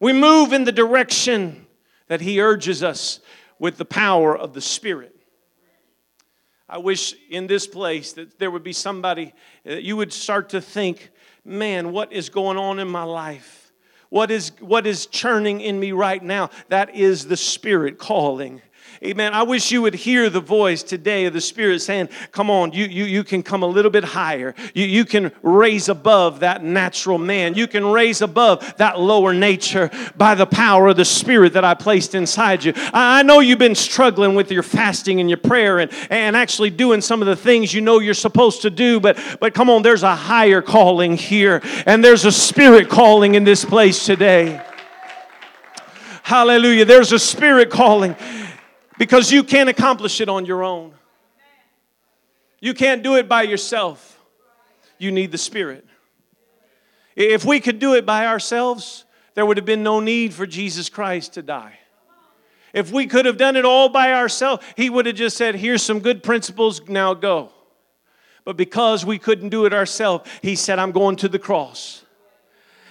We 0.00 0.14
move 0.14 0.54
in 0.54 0.64
the 0.64 0.72
direction 0.72 1.66
that 2.06 2.22
He 2.22 2.40
urges 2.40 2.82
us 2.82 3.20
with 3.58 3.76
the 3.76 3.84
power 3.84 4.34
of 4.34 4.54
the 4.54 4.62
Spirit. 4.62 5.14
I 6.66 6.78
wish 6.78 7.14
in 7.28 7.46
this 7.46 7.66
place 7.66 8.14
that 8.14 8.38
there 8.38 8.50
would 8.50 8.62
be 8.62 8.72
somebody 8.72 9.34
that 9.64 9.82
you 9.82 9.98
would 9.98 10.14
start 10.14 10.48
to 10.48 10.62
think, 10.62 11.10
man, 11.44 11.92
what 11.92 12.10
is 12.10 12.30
going 12.30 12.56
on 12.56 12.78
in 12.78 12.88
my 12.88 13.02
life? 13.02 13.70
What 14.08 14.30
is, 14.30 14.52
what 14.60 14.86
is 14.86 15.04
churning 15.04 15.60
in 15.60 15.78
me 15.78 15.92
right 15.92 16.22
now? 16.22 16.48
That 16.70 16.94
is 16.94 17.26
the 17.26 17.36
Spirit 17.36 17.98
calling. 17.98 18.62
Amen. 19.04 19.32
I 19.32 19.44
wish 19.44 19.70
you 19.70 19.82
would 19.82 19.94
hear 19.94 20.28
the 20.28 20.40
voice 20.40 20.82
today 20.82 21.26
of 21.26 21.32
the 21.32 21.40
Spirit 21.40 21.80
saying, 21.80 22.08
Come 22.32 22.50
on, 22.50 22.72
you, 22.72 22.84
you, 22.84 23.04
you 23.04 23.22
can 23.22 23.44
come 23.44 23.62
a 23.62 23.66
little 23.66 23.92
bit 23.92 24.02
higher. 24.02 24.56
You, 24.74 24.86
you 24.86 25.04
can 25.04 25.30
raise 25.42 25.88
above 25.88 26.40
that 26.40 26.64
natural 26.64 27.16
man. 27.16 27.54
You 27.54 27.68
can 27.68 27.86
raise 27.86 28.22
above 28.22 28.76
that 28.78 28.98
lower 28.98 29.32
nature 29.32 29.90
by 30.16 30.34
the 30.34 30.46
power 30.46 30.88
of 30.88 30.96
the 30.96 31.04
Spirit 31.04 31.52
that 31.52 31.64
I 31.64 31.74
placed 31.74 32.16
inside 32.16 32.64
you. 32.64 32.72
I, 32.76 33.20
I 33.20 33.22
know 33.22 33.38
you've 33.38 33.60
been 33.60 33.76
struggling 33.76 34.34
with 34.34 34.50
your 34.50 34.64
fasting 34.64 35.20
and 35.20 35.30
your 35.30 35.38
prayer 35.38 35.78
and, 35.78 35.92
and 36.10 36.36
actually 36.36 36.70
doing 36.70 37.00
some 37.00 37.22
of 37.22 37.28
the 37.28 37.36
things 37.36 37.72
you 37.72 37.80
know 37.80 38.00
you're 38.00 38.14
supposed 38.14 38.62
to 38.62 38.70
do, 38.70 38.98
but, 38.98 39.16
but 39.38 39.54
come 39.54 39.70
on, 39.70 39.82
there's 39.82 40.02
a 40.02 40.16
higher 40.16 40.60
calling 40.60 41.16
here, 41.16 41.62
and 41.86 42.02
there's 42.04 42.24
a 42.24 42.32
Spirit 42.32 42.88
calling 42.88 43.36
in 43.36 43.44
this 43.44 43.64
place 43.64 44.04
today. 44.04 44.60
Hallelujah. 46.28 46.84
There's 46.84 47.12
a 47.12 47.18
spirit 47.18 47.70
calling 47.70 48.14
because 48.98 49.32
you 49.32 49.44
can't 49.44 49.68
accomplish 49.68 50.20
it 50.20 50.28
on 50.28 50.44
your 50.44 50.62
own. 50.62 50.92
You 52.60 52.74
can't 52.74 53.02
do 53.02 53.16
it 53.16 53.28
by 53.28 53.42
yourself. 53.42 54.20
You 54.98 55.12
need 55.12 55.30
the 55.30 55.38
Spirit. 55.38 55.86
If 57.14 57.44
we 57.44 57.60
could 57.60 57.78
do 57.78 57.94
it 57.94 58.04
by 58.04 58.26
ourselves, 58.26 59.04
there 59.34 59.46
would 59.46 59.56
have 59.56 59.66
been 59.66 59.82
no 59.82 60.00
need 60.00 60.34
for 60.34 60.46
Jesus 60.46 60.88
Christ 60.88 61.34
to 61.34 61.42
die. 61.42 61.78
If 62.74 62.92
we 62.92 63.06
could 63.06 63.24
have 63.24 63.36
done 63.36 63.56
it 63.56 63.64
all 63.64 63.88
by 63.88 64.12
ourselves, 64.12 64.64
He 64.76 64.90
would 64.90 65.06
have 65.06 65.16
just 65.16 65.36
said, 65.36 65.54
Here's 65.54 65.82
some 65.82 66.00
good 66.00 66.22
principles, 66.22 66.86
now 66.88 67.14
go. 67.14 67.52
But 68.44 68.56
because 68.56 69.04
we 69.06 69.18
couldn't 69.18 69.50
do 69.50 69.64
it 69.64 69.72
ourselves, 69.72 70.28
He 70.42 70.56
said, 70.56 70.78
I'm 70.78 70.92
going 70.92 71.16
to 71.16 71.28
the 71.28 71.38
cross. 71.38 72.04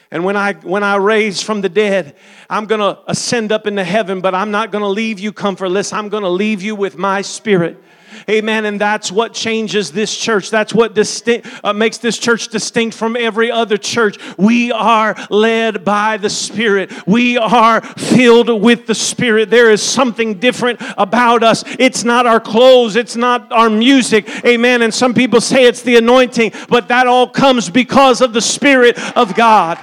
And 0.10 0.24
when 0.24 0.38
I 0.38 0.54
when 0.54 0.84
I 0.84 0.96
raise 0.96 1.42
from 1.42 1.62
the 1.62 1.70
dead, 1.70 2.16
I'm 2.50 2.66
going 2.66 2.80
to 2.80 3.00
ascend 3.08 3.52
up 3.52 3.68
into 3.68 3.84
heaven, 3.84 4.22
but 4.22 4.34
I'm 4.34 4.52
not 4.52 4.72
going 4.72 4.84
to 4.84 4.88
leave 4.88 5.20
you 5.20 5.34
comfortless. 5.34 5.92
I'm 5.92 6.10
going 6.10 6.24
to 6.24 6.30
leave 6.30 6.62
you 6.62 6.76
with 6.76 6.98
my 6.98 7.22
spirit. 7.22 7.84
Amen. 8.30 8.66
And 8.66 8.80
that's 8.80 9.12
what 9.12 9.34
changes 9.34 9.92
this 9.92 10.16
church. 10.16 10.50
That's 10.50 10.74
what 10.74 10.98
uh, 10.98 11.74
makes 11.74 11.98
this 11.98 12.18
church 12.18 12.50
distinct 12.50 12.96
from 12.96 13.16
every 13.16 13.52
other 13.52 13.78
church. 13.78 14.18
We 14.38 14.72
are 14.72 15.16
led 15.30 15.86
by 15.86 16.18
the 16.18 16.30
Spirit. 16.30 16.92
We 17.08 17.38
are 17.38 17.82
filled 17.82 18.62
with 18.62 18.88
the 18.88 18.96
Spirit. 18.96 19.50
There 19.50 19.72
is 19.72 19.82
something 19.82 20.40
different 20.40 20.82
about 20.98 21.44
us. 21.44 21.64
It's 21.80 22.04
not 22.04 22.26
our 22.26 22.40
clothes, 22.40 22.96
it's 22.96 23.16
not 23.16 23.52
our 23.52 23.70
music. 23.70 24.28
Amen. 24.46 24.82
And 24.82 24.94
some 24.94 25.14
people 25.14 25.42
say 25.42 25.66
it's 25.66 25.82
the 25.82 25.98
anointing, 25.98 26.54
but 26.70 26.88
that 26.90 27.08
all 27.08 27.30
comes 27.30 27.70
because 27.70 28.22
of 28.22 28.34
the 28.34 28.42
Spirit 28.42 28.98
of 29.16 29.36
God. 29.36 29.80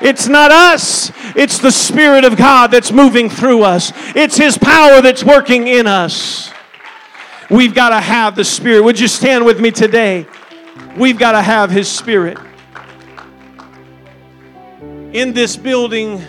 It's 0.00 0.28
not 0.28 0.50
us, 0.50 1.10
it's 1.36 1.58
the 1.58 1.72
Spirit 1.72 2.24
of 2.24 2.36
God 2.36 2.70
that's 2.70 2.92
moving 2.92 3.28
through 3.28 3.62
us, 3.62 3.92
it's 4.14 4.36
His 4.36 4.56
power 4.58 5.00
that's 5.00 5.24
working 5.24 5.66
in 5.66 5.86
us. 5.86 6.52
We've 7.50 7.74
got 7.74 7.90
to 7.90 8.00
have 8.00 8.36
the 8.36 8.44
Spirit. 8.44 8.82
Would 8.82 9.00
you 9.00 9.08
stand 9.08 9.44
with 9.44 9.58
me 9.60 9.70
today? 9.70 10.26
We've 10.96 11.18
got 11.18 11.32
to 11.32 11.42
have 11.42 11.70
His 11.70 11.88
Spirit. 11.88 12.38
In 15.12 15.32
this 15.32 15.56
building, 15.56 16.22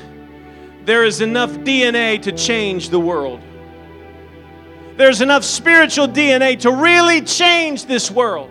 there 0.85 1.03
is 1.03 1.19
enough 1.19 1.51
DNA 1.51 2.21
to 2.21 2.31
change 2.31 2.89
the 2.89 2.99
world. 2.99 3.41
There's 4.95 5.21
enough 5.21 5.43
spiritual 5.43 6.07
DNA 6.07 6.59
to 6.61 6.71
really 6.71 7.21
change 7.21 7.85
this 7.85 8.09
world. 8.09 8.49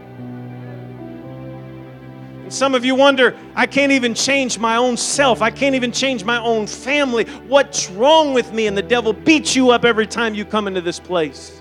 Some 2.48 2.74
of 2.74 2.84
you 2.84 2.94
wonder, 2.94 3.36
I 3.54 3.66
can't 3.66 3.92
even 3.92 4.14
change 4.14 4.58
my 4.58 4.76
own 4.76 4.96
self. 4.96 5.42
I 5.42 5.50
can't 5.50 5.74
even 5.74 5.92
change 5.92 6.24
my 6.24 6.40
own 6.40 6.66
family. 6.66 7.24
What's 7.46 7.90
wrong 7.90 8.32
with 8.32 8.52
me? 8.52 8.66
And 8.66 8.76
the 8.76 8.82
devil 8.82 9.12
beats 9.12 9.54
you 9.54 9.70
up 9.70 9.84
every 9.84 10.06
time 10.06 10.34
you 10.34 10.44
come 10.44 10.66
into 10.66 10.80
this 10.80 10.98
place. 10.98 11.60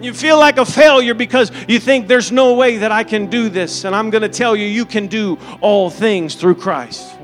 You 0.00 0.14
feel 0.14 0.38
like 0.38 0.56
a 0.56 0.64
failure 0.64 1.14
because 1.14 1.52
you 1.68 1.78
think 1.78 2.08
there's 2.08 2.32
no 2.32 2.54
way 2.54 2.78
that 2.78 2.90
I 2.90 3.04
can 3.04 3.26
do 3.26 3.48
this. 3.48 3.84
And 3.84 3.94
I'm 3.94 4.08
going 4.08 4.22
to 4.22 4.28
tell 4.28 4.56
you, 4.56 4.66
you 4.66 4.86
can 4.86 5.08
do 5.08 5.38
all 5.60 5.90
things 5.90 6.34
through 6.36 6.54
Christ. 6.54 7.16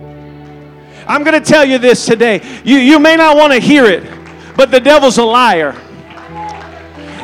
I'm 1.07 1.23
going 1.23 1.41
to 1.41 1.47
tell 1.47 1.65
you 1.65 1.79
this 1.79 2.05
today. 2.05 2.43
You, 2.65 2.77
you 2.79 2.99
may 2.99 3.17
not 3.17 3.37
want 3.37 3.53
to 3.53 3.61
hear 3.61 3.85
it, 3.85 4.03
but 4.57 4.71
the 4.71 4.81
devil's 4.81 5.19
a 5.19 5.25
liar. 5.25 5.81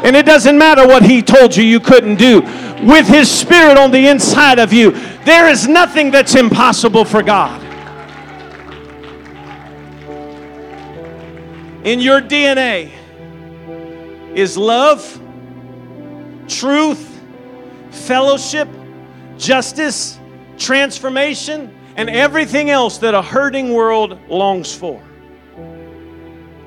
And 0.05 0.17
it 0.17 0.27
doesn't 0.27 0.59
matter 0.59 0.87
what 0.87 1.03
he 1.03 1.23
told 1.23 1.57
you 1.57 1.63
you 1.65 1.81
couldn't 1.81 2.17
do 2.17 2.43
with 2.83 3.07
His 3.07 3.31
Spirit 3.31 3.79
on 3.79 3.91
the 3.91 4.09
inside 4.09 4.59
of 4.59 4.73
you, 4.73 4.91
there 5.25 5.49
is 5.49 5.69
nothing 5.69 6.11
that's 6.11 6.35
impossible 6.35 7.05
for 7.05 7.23
God. 7.23 7.63
In 11.87 12.01
your 12.01 12.21
DNA 12.21 12.91
is 14.35 14.57
love, 14.57 15.21
truth, 16.49 17.21
fellowship, 17.91 18.69
justice, 19.37 20.19
transformation, 20.59 21.77
and 21.97 22.09
everything 22.09 22.71
else 22.71 22.99
that 22.99 23.15
a 23.15 23.23
hurting 23.23 23.73
world 23.73 24.19
longs 24.29 24.75
for. 24.75 25.03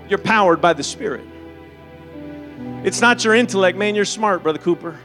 You're 0.08 0.20
powered 0.20 0.62
by 0.62 0.74
the 0.74 0.84
Spirit. 0.84 1.26
It's 2.86 3.02
not 3.02 3.24
your 3.24 3.34
intellect, 3.34 3.80
man. 3.80 3.96
You're 3.96 4.06
smart, 4.06 4.44
Brother 4.44 4.60
Cooper. 4.60 5.00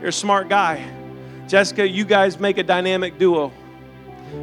You're 0.00 0.08
a 0.08 0.12
smart 0.12 0.48
guy. 0.48 0.84
Jessica, 1.46 1.86
you 1.88 2.04
guys 2.04 2.40
make 2.40 2.58
a 2.58 2.64
dynamic 2.64 3.16
duo. 3.16 3.52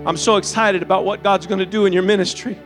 I'm 0.05 0.15
so 0.15 0.37
excited 0.37 0.81
about 0.81 1.03
what 1.03 1.21
God's 1.21 1.45
going 1.45 1.59
to 1.59 1.65
do 1.65 1.87
in 1.87 1.91
your 1.91 2.03
ministry. 2.03 2.57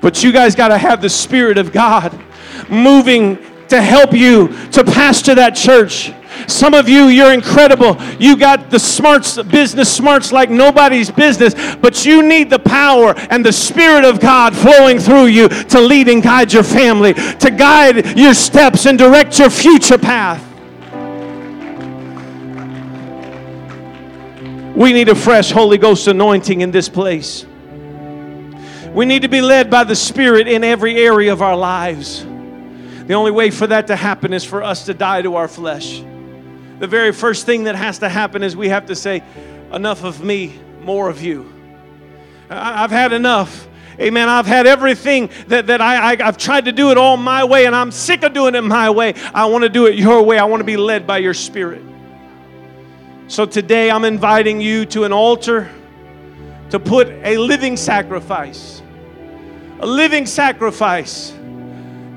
But 0.00 0.24
you 0.24 0.32
guys 0.32 0.56
got 0.56 0.68
to 0.68 0.76
have 0.78 1.00
the 1.00 1.08
Spirit 1.08 1.56
of 1.56 1.70
God 1.70 2.20
moving 2.68 3.38
to 3.68 3.80
help 3.80 4.12
you 4.12 4.48
to 4.72 4.82
pastor 4.82 5.36
that 5.36 5.54
church. 5.54 6.10
Some 6.46 6.74
of 6.74 6.88
you, 6.88 7.06
you're 7.06 7.32
incredible. 7.32 7.96
You 8.18 8.36
got 8.36 8.70
the 8.70 8.78
smarts, 8.78 9.42
business 9.42 9.94
smarts 9.94 10.32
like 10.32 10.50
nobody's 10.50 11.10
business, 11.10 11.54
but 11.76 12.04
you 12.04 12.22
need 12.22 12.50
the 12.50 12.58
power 12.58 13.14
and 13.30 13.44
the 13.44 13.52
Spirit 13.52 14.04
of 14.04 14.20
God 14.20 14.56
flowing 14.56 14.98
through 14.98 15.26
you 15.26 15.48
to 15.48 15.80
lead 15.80 16.08
and 16.08 16.22
guide 16.22 16.52
your 16.52 16.62
family, 16.62 17.14
to 17.14 17.50
guide 17.50 18.18
your 18.18 18.34
steps 18.34 18.86
and 18.86 18.98
direct 18.98 19.38
your 19.38 19.50
future 19.50 19.98
path. 19.98 20.42
We 24.76 24.92
need 24.92 25.08
a 25.08 25.14
fresh 25.14 25.50
Holy 25.50 25.78
Ghost 25.78 26.06
anointing 26.06 26.60
in 26.60 26.70
this 26.70 26.88
place. 26.88 27.46
We 28.92 29.06
need 29.06 29.22
to 29.22 29.28
be 29.28 29.40
led 29.40 29.70
by 29.70 29.84
the 29.84 29.96
Spirit 29.96 30.48
in 30.48 30.64
every 30.64 30.96
area 30.96 31.32
of 31.32 31.40
our 31.40 31.56
lives. 31.56 32.24
The 33.06 33.14
only 33.14 33.30
way 33.30 33.50
for 33.50 33.66
that 33.68 33.86
to 33.86 33.96
happen 33.96 34.32
is 34.32 34.44
for 34.44 34.62
us 34.62 34.84
to 34.86 34.94
die 34.94 35.22
to 35.22 35.36
our 35.36 35.48
flesh. 35.48 36.02
The 36.78 36.86
very 36.86 37.12
first 37.12 37.46
thing 37.46 37.64
that 37.64 37.74
has 37.74 37.98
to 38.00 38.08
happen 38.08 38.42
is 38.42 38.56
we 38.56 38.68
have 38.68 38.86
to 38.86 38.94
say, 38.94 39.22
Enough 39.72 40.04
of 40.04 40.22
me, 40.22 40.58
more 40.82 41.08
of 41.08 41.22
you. 41.22 41.52
I've 42.48 42.90
had 42.90 43.12
enough. 43.12 43.66
Amen. 43.98 44.28
I've 44.28 44.46
had 44.46 44.66
everything 44.66 45.30
that, 45.48 45.68
that 45.68 45.80
I, 45.80 46.12
I, 46.12 46.22
have 46.22 46.36
tried 46.36 46.66
to 46.66 46.72
do 46.72 46.90
it 46.90 46.98
all 46.98 47.16
my 47.16 47.44
way, 47.44 47.66
and 47.66 47.74
I'm 47.74 47.90
sick 47.90 48.22
of 48.22 48.34
doing 48.34 48.54
it 48.54 48.60
my 48.60 48.90
way. 48.90 49.14
I 49.34 49.46
want 49.46 49.62
to 49.62 49.68
do 49.68 49.86
it 49.86 49.96
your 49.96 50.22
way. 50.22 50.38
I 50.38 50.44
want 50.44 50.60
to 50.60 50.64
be 50.64 50.76
led 50.76 51.06
by 51.06 51.18
your 51.18 51.34
spirit. 51.34 51.82
So 53.28 53.46
today 53.46 53.90
I'm 53.90 54.04
inviting 54.04 54.60
you 54.60 54.84
to 54.86 55.04
an 55.04 55.12
altar 55.12 55.70
to 56.70 56.78
put 56.78 57.08
a 57.08 57.38
living 57.38 57.76
sacrifice. 57.76 58.82
A 59.80 59.86
living 59.86 60.26
sacrifice. 60.26 61.35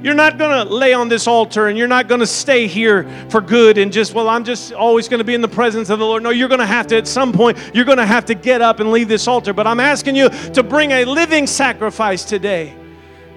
You're 0.01 0.15
not 0.15 0.37
going 0.37 0.65
to 0.65 0.73
lay 0.73 0.93
on 0.93 1.09
this 1.09 1.27
altar 1.27 1.67
and 1.67 1.77
you're 1.77 1.87
not 1.87 2.07
going 2.07 2.21
to 2.21 2.27
stay 2.27 2.67
here 2.67 3.03
for 3.29 3.41
good 3.41 3.77
and 3.77 3.91
just, 3.91 4.13
well, 4.13 4.29
I'm 4.29 4.45
just 4.45 4.71
always 4.71 5.09
going 5.09 5.17
to 5.17 5.25
be 5.25 5.33
in 5.33 5.41
the 5.41 5.47
presence 5.47 5.89
of 5.89 5.99
the 5.99 6.05
Lord. 6.05 6.23
No, 6.23 6.29
you're 6.29 6.47
going 6.47 6.61
to 6.61 6.65
have 6.65 6.87
to, 6.87 6.97
at 6.97 7.07
some 7.07 7.33
point, 7.33 7.57
you're 7.73 7.85
going 7.85 7.97
to 7.97 8.05
have 8.05 8.23
to 8.25 8.33
get 8.33 8.61
up 8.61 8.79
and 8.79 8.91
leave 8.91 9.09
this 9.09 9.27
altar. 9.27 9.51
But 9.51 9.67
I'm 9.67 9.81
asking 9.81 10.15
you 10.15 10.29
to 10.29 10.63
bring 10.63 10.91
a 10.91 11.03
living 11.03 11.47
sacrifice 11.47 12.23
today 12.23 12.73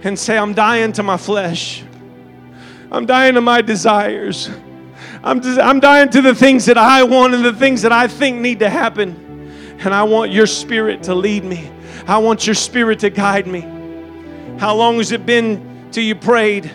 and 0.04 0.16
say, 0.16 0.38
I'm 0.38 0.54
dying 0.54 0.92
to 0.92 1.02
my 1.02 1.16
flesh, 1.16 1.82
I'm 2.92 3.06
dying 3.06 3.34
to 3.34 3.40
my 3.40 3.60
desires. 3.60 4.50
I'm, 5.24 5.40
just, 5.40 5.60
I'm 5.60 5.78
dying 5.78 6.10
to 6.10 6.20
the 6.20 6.34
things 6.34 6.66
that 6.66 6.76
I 6.76 7.04
want 7.04 7.32
and 7.32 7.44
the 7.44 7.52
things 7.52 7.82
that 7.82 7.92
I 7.92 8.08
think 8.08 8.40
need 8.40 8.58
to 8.58 8.68
happen. 8.68 9.14
And 9.78 9.94
I 9.94 10.02
want 10.02 10.32
your 10.32 10.46
spirit 10.46 11.04
to 11.04 11.14
lead 11.14 11.44
me. 11.44 11.70
I 12.08 12.18
want 12.18 12.44
your 12.44 12.54
spirit 12.54 12.98
to 13.00 13.10
guide 13.10 13.46
me. 13.46 13.60
How 14.58 14.74
long 14.74 14.96
has 14.96 15.12
it 15.12 15.24
been 15.24 15.71
till 15.92 16.04
you 16.04 16.14
prayed? 16.14 16.70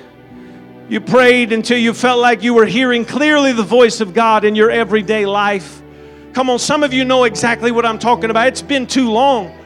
You 0.90 1.02
prayed 1.02 1.52
until 1.52 1.78
you 1.78 1.94
felt 1.94 2.20
like 2.20 2.44
you 2.44 2.54
were 2.54 2.66
hearing 2.66 3.04
clearly 3.04 3.52
the 3.52 3.64
voice 3.64 4.00
of 4.00 4.14
God 4.14 4.46
in 4.46 4.56
your 4.56 4.72
everyday 4.72 5.26
life. 5.26 5.82
Come 6.34 6.50
on, 6.50 6.60
some 6.60 6.84
of 6.84 6.94
you 6.94 7.04
know 7.04 7.26
exactly 7.26 7.72
what 7.72 7.86
I'm 7.86 8.00
talking 8.00 8.30
about. 8.30 8.48
It's 8.48 8.62
been 8.62 8.88
too 8.88 9.10
long 9.10 9.58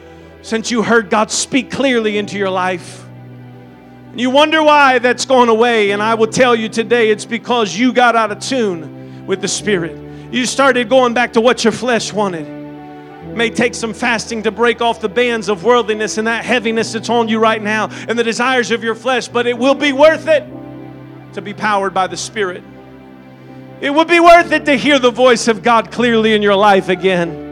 since 0.42 0.70
you 0.70 0.82
heard 0.82 1.10
God 1.10 1.30
speak 1.30 1.70
clearly 1.70 2.18
into 2.18 2.38
your 2.38 2.50
life. 2.50 3.04
You 4.14 4.30
wonder 4.30 4.62
why 4.62 4.98
that's 4.98 5.24
gone 5.24 5.48
away, 5.48 5.92
and 5.92 6.02
I 6.02 6.14
will 6.14 6.26
tell 6.26 6.56
you 6.56 6.68
today 6.68 7.10
it's 7.10 7.24
because 7.24 7.76
you 7.76 7.92
got 7.92 8.16
out 8.16 8.32
of 8.32 8.40
tune 8.40 9.26
with 9.26 9.40
the 9.40 9.48
Spirit. 9.48 9.96
You 10.32 10.44
started 10.44 10.88
going 10.88 11.14
back 11.14 11.34
to 11.34 11.40
what 11.40 11.62
your 11.62 11.72
flesh 11.72 12.12
wanted. 12.12 12.61
May 13.34 13.50
take 13.50 13.74
some 13.74 13.94
fasting 13.94 14.42
to 14.44 14.50
break 14.50 14.80
off 14.80 15.00
the 15.00 15.08
bands 15.08 15.48
of 15.48 15.64
worldliness 15.64 16.18
and 16.18 16.26
that 16.26 16.44
heaviness 16.44 16.92
that's 16.92 17.08
on 17.08 17.28
you 17.28 17.38
right 17.38 17.62
now 17.62 17.88
and 18.08 18.18
the 18.18 18.24
desires 18.24 18.70
of 18.70 18.84
your 18.84 18.94
flesh, 18.94 19.28
but 19.28 19.46
it 19.46 19.56
will 19.56 19.74
be 19.74 19.92
worth 19.92 20.28
it 20.28 20.44
to 21.34 21.42
be 21.42 21.54
powered 21.54 21.94
by 21.94 22.06
the 22.06 22.16
Spirit. 22.16 22.62
It 23.80 23.90
will 23.90 24.04
be 24.04 24.20
worth 24.20 24.52
it 24.52 24.64
to 24.66 24.76
hear 24.76 24.98
the 24.98 25.10
voice 25.10 25.48
of 25.48 25.62
God 25.62 25.90
clearly 25.90 26.34
in 26.34 26.42
your 26.42 26.54
life 26.54 26.88
again. 26.88 27.42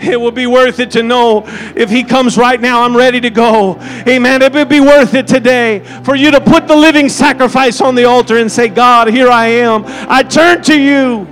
It 0.00 0.20
will 0.20 0.30
be 0.30 0.46
worth 0.46 0.78
it 0.78 0.90
to 0.92 1.02
know 1.02 1.44
if 1.74 1.90
He 1.90 2.04
comes 2.04 2.36
right 2.36 2.60
now, 2.60 2.82
I'm 2.82 2.96
ready 2.96 3.20
to 3.20 3.30
go. 3.30 3.78
Amen. 4.06 4.42
It 4.42 4.52
would 4.52 4.68
be 4.68 4.80
worth 4.80 5.14
it 5.14 5.26
today 5.26 5.80
for 6.04 6.14
you 6.14 6.30
to 6.30 6.40
put 6.40 6.68
the 6.68 6.76
living 6.76 7.08
sacrifice 7.08 7.80
on 7.80 7.94
the 7.94 8.04
altar 8.04 8.38
and 8.38 8.50
say, 8.50 8.68
God, 8.68 9.08
here 9.08 9.28
I 9.28 9.46
am. 9.46 9.84
I 9.86 10.22
turn 10.22 10.62
to 10.64 10.78
you. 10.78 11.26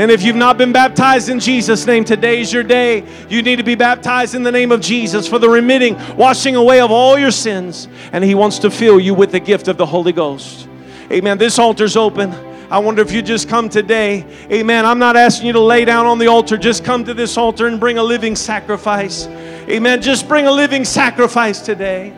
And 0.00 0.10
if 0.10 0.22
you've 0.22 0.34
not 0.34 0.56
been 0.56 0.72
baptized 0.72 1.28
in 1.28 1.38
Jesus' 1.38 1.86
name, 1.86 2.06
today's 2.06 2.50
your 2.50 2.62
day. 2.62 3.04
You 3.28 3.42
need 3.42 3.56
to 3.56 3.62
be 3.62 3.74
baptized 3.74 4.34
in 4.34 4.42
the 4.42 4.50
name 4.50 4.72
of 4.72 4.80
Jesus 4.80 5.28
for 5.28 5.38
the 5.38 5.46
remitting, 5.46 5.94
washing 6.16 6.56
away 6.56 6.80
of 6.80 6.90
all 6.90 7.18
your 7.18 7.30
sins. 7.30 7.86
And 8.12 8.24
He 8.24 8.34
wants 8.34 8.60
to 8.60 8.70
fill 8.70 8.98
you 8.98 9.12
with 9.12 9.30
the 9.30 9.40
gift 9.40 9.68
of 9.68 9.76
the 9.76 9.84
Holy 9.84 10.12
Ghost. 10.12 10.66
Amen. 11.12 11.36
This 11.36 11.58
altar's 11.58 11.98
open. 11.98 12.32
I 12.70 12.78
wonder 12.78 13.02
if 13.02 13.12
you 13.12 13.20
just 13.20 13.46
come 13.46 13.68
today. 13.68 14.24
Amen. 14.50 14.86
I'm 14.86 14.98
not 14.98 15.16
asking 15.16 15.48
you 15.48 15.52
to 15.52 15.60
lay 15.60 15.84
down 15.84 16.06
on 16.06 16.18
the 16.18 16.28
altar. 16.28 16.56
Just 16.56 16.82
come 16.82 17.04
to 17.04 17.12
this 17.12 17.36
altar 17.36 17.66
and 17.66 17.78
bring 17.78 17.98
a 17.98 18.02
living 18.02 18.36
sacrifice. 18.36 19.26
Amen. 19.26 20.00
Just 20.00 20.26
bring 20.26 20.46
a 20.46 20.50
living 20.50 20.86
sacrifice 20.86 21.60
today. 21.60 22.14